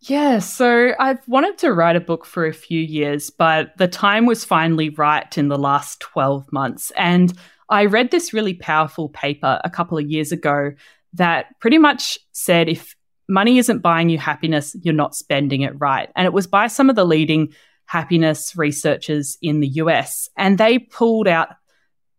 Yeah, 0.00 0.38
so 0.38 0.92
I've 1.00 1.26
wanted 1.26 1.58
to 1.58 1.72
write 1.72 1.96
a 1.96 2.00
book 2.00 2.24
for 2.24 2.46
a 2.46 2.52
few 2.52 2.80
years, 2.80 3.30
but 3.30 3.76
the 3.76 3.88
time 3.88 4.24
was 4.24 4.44
finally 4.44 4.90
right 4.90 5.36
in 5.36 5.48
the 5.48 5.58
last 5.58 6.00
12 6.00 6.52
months. 6.52 6.92
And 6.96 7.32
I 7.68 7.86
read 7.86 8.12
this 8.12 8.32
really 8.32 8.54
powerful 8.54 9.08
paper 9.08 9.60
a 9.64 9.70
couple 9.70 9.98
of 9.98 10.08
years 10.08 10.30
ago 10.30 10.72
that 11.14 11.46
pretty 11.60 11.78
much 11.78 12.18
said 12.32 12.68
if 12.68 12.94
money 13.28 13.58
isn't 13.58 13.80
buying 13.80 14.08
you 14.08 14.18
happiness, 14.18 14.76
you're 14.82 14.94
not 14.94 15.16
spending 15.16 15.62
it 15.62 15.72
right. 15.78 16.10
And 16.14 16.26
it 16.26 16.32
was 16.32 16.46
by 16.46 16.68
some 16.68 16.88
of 16.88 16.94
the 16.94 17.04
leading 17.04 17.52
happiness 17.86 18.54
researchers 18.56 19.38
in 19.42 19.60
the 19.60 19.68
US. 19.68 20.28
And 20.36 20.58
they 20.58 20.78
pulled 20.78 21.26
out 21.26 21.48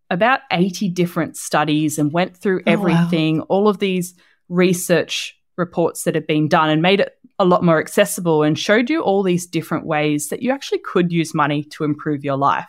about 0.10 0.42
80 0.52 0.90
different 0.90 1.38
studies 1.38 1.98
and 1.98 2.12
went 2.14 2.38
through 2.38 2.62
everything, 2.66 3.38
oh, 3.38 3.40
wow. 3.40 3.46
all 3.50 3.68
of 3.68 3.80
these 3.80 4.16
research 4.50 5.38
reports 5.58 6.04
that 6.04 6.16
had 6.16 6.28
been 6.28 6.48
done 6.48 6.70
and 6.70 6.82
made 6.82 7.00
it 7.00 7.18
a 7.40 7.46
lot 7.46 7.64
more 7.64 7.80
accessible 7.80 8.44
and 8.44 8.58
showed 8.58 8.90
you 8.90 9.02
all 9.02 9.22
these 9.22 9.46
different 9.46 9.86
ways 9.86 10.30
that 10.30 10.42
you 10.42 10.52
actually 10.52 10.80
could 10.80 11.12
use 11.12 11.34
money 11.34 11.64
to 11.64 11.84
improve 11.84 12.24
your 12.24 12.38
life. 12.38 12.68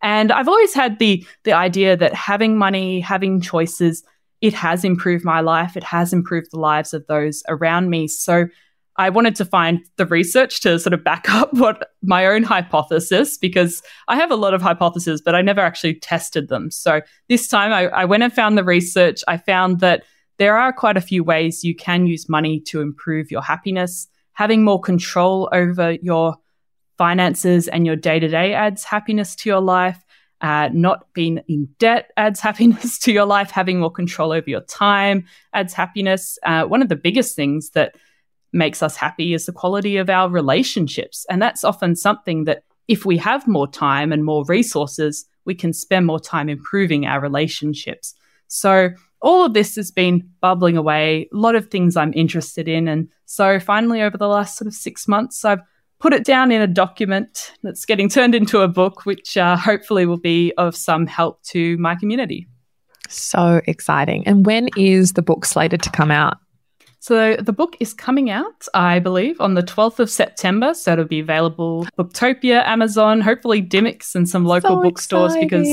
And 0.00 0.32
I've 0.32 0.48
always 0.48 0.74
had 0.74 0.98
the 0.98 1.26
the 1.44 1.52
idea 1.52 1.96
that 1.96 2.14
having 2.14 2.56
money, 2.56 3.00
having 3.00 3.40
choices, 3.40 4.04
it 4.40 4.54
has 4.54 4.84
improved 4.84 5.24
my 5.24 5.40
life. 5.40 5.76
It 5.76 5.84
has 5.84 6.12
improved 6.12 6.52
the 6.52 6.60
lives 6.60 6.94
of 6.94 7.06
those 7.06 7.42
around 7.48 7.90
me. 7.90 8.06
So 8.06 8.46
I 8.98 9.10
wanted 9.10 9.36
to 9.36 9.44
find 9.44 9.80
the 9.96 10.06
research 10.06 10.60
to 10.62 10.78
sort 10.78 10.92
of 10.92 11.04
back 11.04 11.30
up 11.32 11.54
what 11.54 11.90
my 12.02 12.26
own 12.26 12.42
hypothesis, 12.42 13.38
because 13.38 13.82
I 14.08 14.16
have 14.16 14.30
a 14.30 14.36
lot 14.36 14.54
of 14.54 14.60
hypotheses, 14.60 15.22
but 15.22 15.34
I 15.34 15.40
never 15.40 15.60
actually 15.60 15.94
tested 15.94 16.48
them. 16.48 16.70
So 16.70 17.00
this 17.28 17.48
time 17.48 17.72
I, 17.72 17.86
I 17.88 18.04
went 18.04 18.24
and 18.24 18.32
found 18.32 18.58
the 18.58 18.64
research. 18.64 19.22
I 19.28 19.38
found 19.38 19.80
that 19.80 20.02
there 20.38 20.56
are 20.56 20.72
quite 20.72 20.96
a 20.96 21.00
few 21.00 21.24
ways 21.24 21.64
you 21.64 21.74
can 21.74 22.06
use 22.06 22.28
money 22.28 22.60
to 22.60 22.80
improve 22.80 23.30
your 23.30 23.42
happiness. 23.42 24.08
Having 24.32 24.64
more 24.64 24.80
control 24.80 25.48
over 25.52 25.92
your 25.92 26.36
finances 26.96 27.68
and 27.68 27.86
your 27.86 27.96
day 27.96 28.18
to 28.18 28.28
day 28.28 28.54
adds 28.54 28.84
happiness 28.84 29.34
to 29.36 29.48
your 29.48 29.60
life. 29.60 30.04
Uh, 30.40 30.68
not 30.72 31.12
being 31.14 31.40
in 31.48 31.68
debt 31.80 32.12
adds 32.16 32.38
happiness 32.48 32.98
to 33.00 33.12
your 33.12 33.24
life. 33.24 33.50
Having 33.50 33.80
more 33.80 33.90
control 33.90 34.32
over 34.32 34.48
your 34.48 34.60
time 34.62 35.24
adds 35.52 35.72
happiness. 35.72 36.38
Uh, 36.44 36.64
one 36.64 36.82
of 36.82 36.88
the 36.88 36.96
biggest 36.96 37.34
things 37.34 37.70
that 37.70 37.96
makes 38.52 38.82
us 38.82 38.96
happy 38.96 39.34
is 39.34 39.46
the 39.46 39.52
quality 39.52 39.96
of 39.96 40.08
our 40.08 40.28
relationships. 40.28 41.26
And 41.28 41.40
that's 41.40 41.64
often 41.64 41.96
something 41.96 42.44
that 42.44 42.62
if 42.86 43.04
we 43.04 43.18
have 43.18 43.46
more 43.46 43.68
time 43.68 44.12
and 44.12 44.24
more 44.24 44.44
resources, 44.46 45.26
we 45.44 45.54
can 45.54 45.72
spend 45.72 46.06
more 46.06 46.20
time 46.20 46.48
improving 46.48 47.06
our 47.06 47.20
relationships. 47.20 48.14
So 48.48 48.90
all 49.20 49.44
of 49.44 49.54
this 49.54 49.76
has 49.76 49.90
been 49.90 50.28
bubbling 50.40 50.76
away, 50.76 51.28
a 51.32 51.36
lot 51.36 51.54
of 51.54 51.68
things 51.68 51.96
I'm 51.96 52.12
interested 52.14 52.68
in. 52.68 52.88
And 52.88 53.08
so 53.26 53.60
finally, 53.60 54.00
over 54.00 54.16
the 54.16 54.28
last 54.28 54.56
sort 54.56 54.66
of 54.66 54.74
six 54.74 55.06
months, 55.06 55.44
I've 55.44 55.60
put 55.98 56.12
it 56.12 56.24
down 56.24 56.52
in 56.52 56.62
a 56.62 56.66
document 56.66 57.52
that's 57.62 57.84
getting 57.84 58.08
turned 58.08 58.34
into 58.34 58.60
a 58.60 58.68
book, 58.68 59.04
which 59.04 59.36
uh, 59.36 59.56
hopefully 59.56 60.06
will 60.06 60.18
be 60.18 60.52
of 60.56 60.76
some 60.76 61.06
help 61.06 61.42
to 61.44 61.76
my 61.78 61.94
community. 61.96 62.46
So 63.08 63.60
exciting. 63.66 64.26
And 64.26 64.46
when 64.46 64.68
is 64.76 65.14
the 65.14 65.22
book 65.22 65.44
slated 65.44 65.82
to 65.82 65.90
come 65.90 66.10
out? 66.10 66.36
So 67.00 67.36
the 67.36 67.52
book 67.52 67.76
is 67.80 67.94
coming 67.94 68.28
out, 68.30 68.66
I 68.74 68.98
believe, 68.98 69.40
on 69.40 69.54
the 69.54 69.62
12th 69.62 70.00
of 70.00 70.10
September. 70.10 70.74
So 70.74 70.92
it'll 70.92 71.04
be 71.04 71.20
available 71.20 71.86
Booktopia, 71.98 72.66
Amazon, 72.66 73.20
hopefully 73.20 73.62
Dymocks 73.62 74.14
and 74.14 74.28
some 74.28 74.44
local 74.44 74.76
so 74.76 74.82
bookstores 74.82 75.36
because 75.36 75.68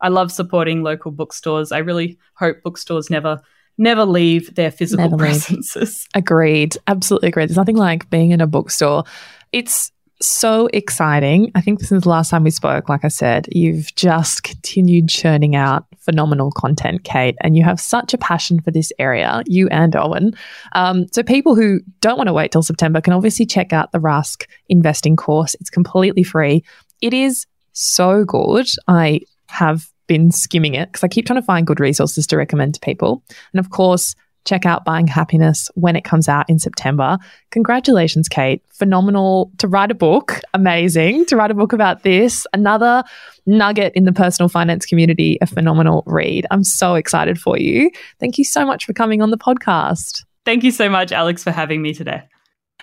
I 0.00 0.08
love 0.08 0.30
supporting 0.30 0.82
local 0.82 1.10
bookstores. 1.10 1.72
I 1.72 1.78
really 1.78 2.18
hope 2.34 2.62
bookstores 2.62 3.10
never 3.10 3.40
never 3.78 4.04
leave 4.04 4.54
their 4.54 4.70
physical 4.70 5.04
never 5.04 5.16
presences. 5.16 6.06
Leave. 6.14 6.22
Agreed. 6.22 6.76
Absolutely 6.86 7.28
agreed. 7.28 7.48
There's 7.48 7.56
nothing 7.56 7.76
like 7.76 8.10
being 8.10 8.32
in 8.32 8.40
a 8.40 8.46
bookstore. 8.46 9.04
It's 9.52 9.92
so 10.20 10.68
exciting. 10.72 11.50
I 11.54 11.60
think 11.60 11.80
since 11.80 12.04
the 12.04 12.08
last 12.08 12.30
time 12.30 12.44
we 12.44 12.50
spoke, 12.50 12.88
like 12.88 13.04
I 13.04 13.08
said, 13.08 13.48
you've 13.52 13.94
just 13.94 14.42
continued 14.42 15.08
churning 15.08 15.54
out 15.54 15.86
phenomenal 15.98 16.50
content, 16.50 17.04
Kate, 17.04 17.36
and 17.40 17.56
you 17.56 17.64
have 17.64 17.80
such 17.80 18.14
a 18.14 18.18
passion 18.18 18.60
for 18.60 18.70
this 18.70 18.92
area, 18.98 19.42
you 19.46 19.68
and 19.68 19.94
Owen. 19.94 20.34
Um, 20.72 21.06
so, 21.12 21.22
people 21.22 21.54
who 21.54 21.80
don't 22.00 22.16
want 22.16 22.28
to 22.28 22.32
wait 22.32 22.50
till 22.52 22.62
September 22.62 23.00
can 23.00 23.12
obviously 23.12 23.46
check 23.46 23.72
out 23.72 23.92
the 23.92 23.98
Rask 23.98 24.46
investing 24.68 25.16
course. 25.16 25.54
It's 25.60 25.70
completely 25.70 26.22
free. 26.22 26.64
It 27.00 27.14
is 27.14 27.46
so 27.72 28.24
good. 28.24 28.68
I 28.88 29.20
have 29.46 29.88
been 30.08 30.30
skimming 30.30 30.74
it 30.74 30.88
because 30.88 31.04
I 31.04 31.08
keep 31.08 31.26
trying 31.26 31.40
to 31.40 31.46
find 31.46 31.66
good 31.66 31.80
resources 31.80 32.26
to 32.28 32.36
recommend 32.36 32.74
to 32.74 32.80
people. 32.80 33.22
And 33.52 33.60
of 33.60 33.70
course, 33.70 34.14
check 34.48 34.66
out 34.66 34.84
Buying 34.84 35.06
Happiness 35.06 35.70
when 35.74 35.94
it 35.96 36.04
comes 36.04 36.28
out 36.28 36.48
in 36.48 36.58
September. 36.58 37.18
Congratulations, 37.50 38.28
Kate. 38.28 38.62
Phenomenal 38.70 39.52
to 39.58 39.68
write 39.68 39.90
a 39.90 39.94
book. 39.94 40.40
Amazing 40.54 41.26
to 41.26 41.36
write 41.36 41.50
a 41.50 41.54
book 41.54 41.72
about 41.72 42.02
this. 42.02 42.46
Another 42.52 43.04
nugget 43.46 43.92
in 43.94 44.04
the 44.04 44.12
personal 44.12 44.48
finance 44.48 44.86
community, 44.86 45.38
a 45.40 45.46
phenomenal 45.46 46.02
read. 46.06 46.46
I'm 46.50 46.64
so 46.64 46.94
excited 46.94 47.38
for 47.40 47.58
you. 47.58 47.90
Thank 48.20 48.38
you 48.38 48.44
so 48.44 48.64
much 48.64 48.84
for 48.84 48.92
coming 48.92 49.22
on 49.22 49.30
the 49.30 49.38
podcast. 49.38 50.24
Thank 50.44 50.64
you 50.64 50.70
so 50.70 50.88
much, 50.88 51.10
Aleks, 51.10 51.42
for 51.42 51.50
having 51.50 51.82
me 51.82 51.92
today. 51.92 52.22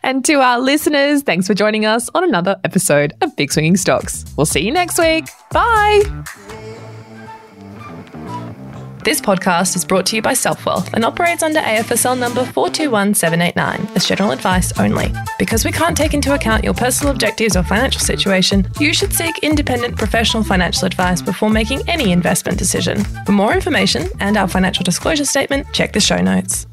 And 0.03 0.23
to 0.25 0.35
our 0.35 0.59
listeners, 0.59 1.23
thanks 1.23 1.47
for 1.47 1.55
joining 1.55 1.85
us 1.85 2.09
on 2.13 2.23
another 2.23 2.59
episode 2.63 3.13
of 3.21 3.35
Big 3.35 3.51
Swinging 3.51 3.75
Stocks. 3.75 4.23
We'll 4.37 4.45
see 4.45 4.61
you 4.61 4.71
next 4.71 4.99
week. 4.99 5.25
Bye. 5.51 6.84
This 9.05 9.21
podcast 9.21 9.75
is 9.75 9.85
brought 9.85 10.07
to 10.07 10.15
you 10.15 10.23
by 10.23 10.31
Selfwealth 10.31 10.91
and 10.93 11.05
operates 11.05 11.43
under 11.43 11.59
AFSL 11.59 12.17
number 12.17 12.43
421789 12.43 13.95
as 13.95 14.07
general 14.07 14.31
advice 14.31 14.75
only. 14.79 15.13
Because 15.37 15.63
we 15.63 15.71
can't 15.71 15.95
take 15.95 16.15
into 16.15 16.33
account 16.33 16.63
your 16.63 16.73
personal 16.73 17.13
objectives 17.13 17.55
or 17.55 17.61
financial 17.61 18.01
situation, 18.01 18.67
you 18.79 18.95
should 18.95 19.13
seek 19.13 19.37
independent 19.43 19.95
professional 19.95 20.43
financial 20.43 20.87
advice 20.87 21.21
before 21.21 21.51
making 21.51 21.87
any 21.87 22.11
investment 22.11 22.57
decision. 22.57 23.03
For 23.27 23.31
more 23.31 23.53
information 23.53 24.09
and 24.21 24.37
our 24.37 24.47
financial 24.47 24.83
disclosure 24.83 25.25
statement, 25.25 25.71
check 25.71 25.93
the 25.93 25.99
show 25.99 26.17
notes. 26.17 26.65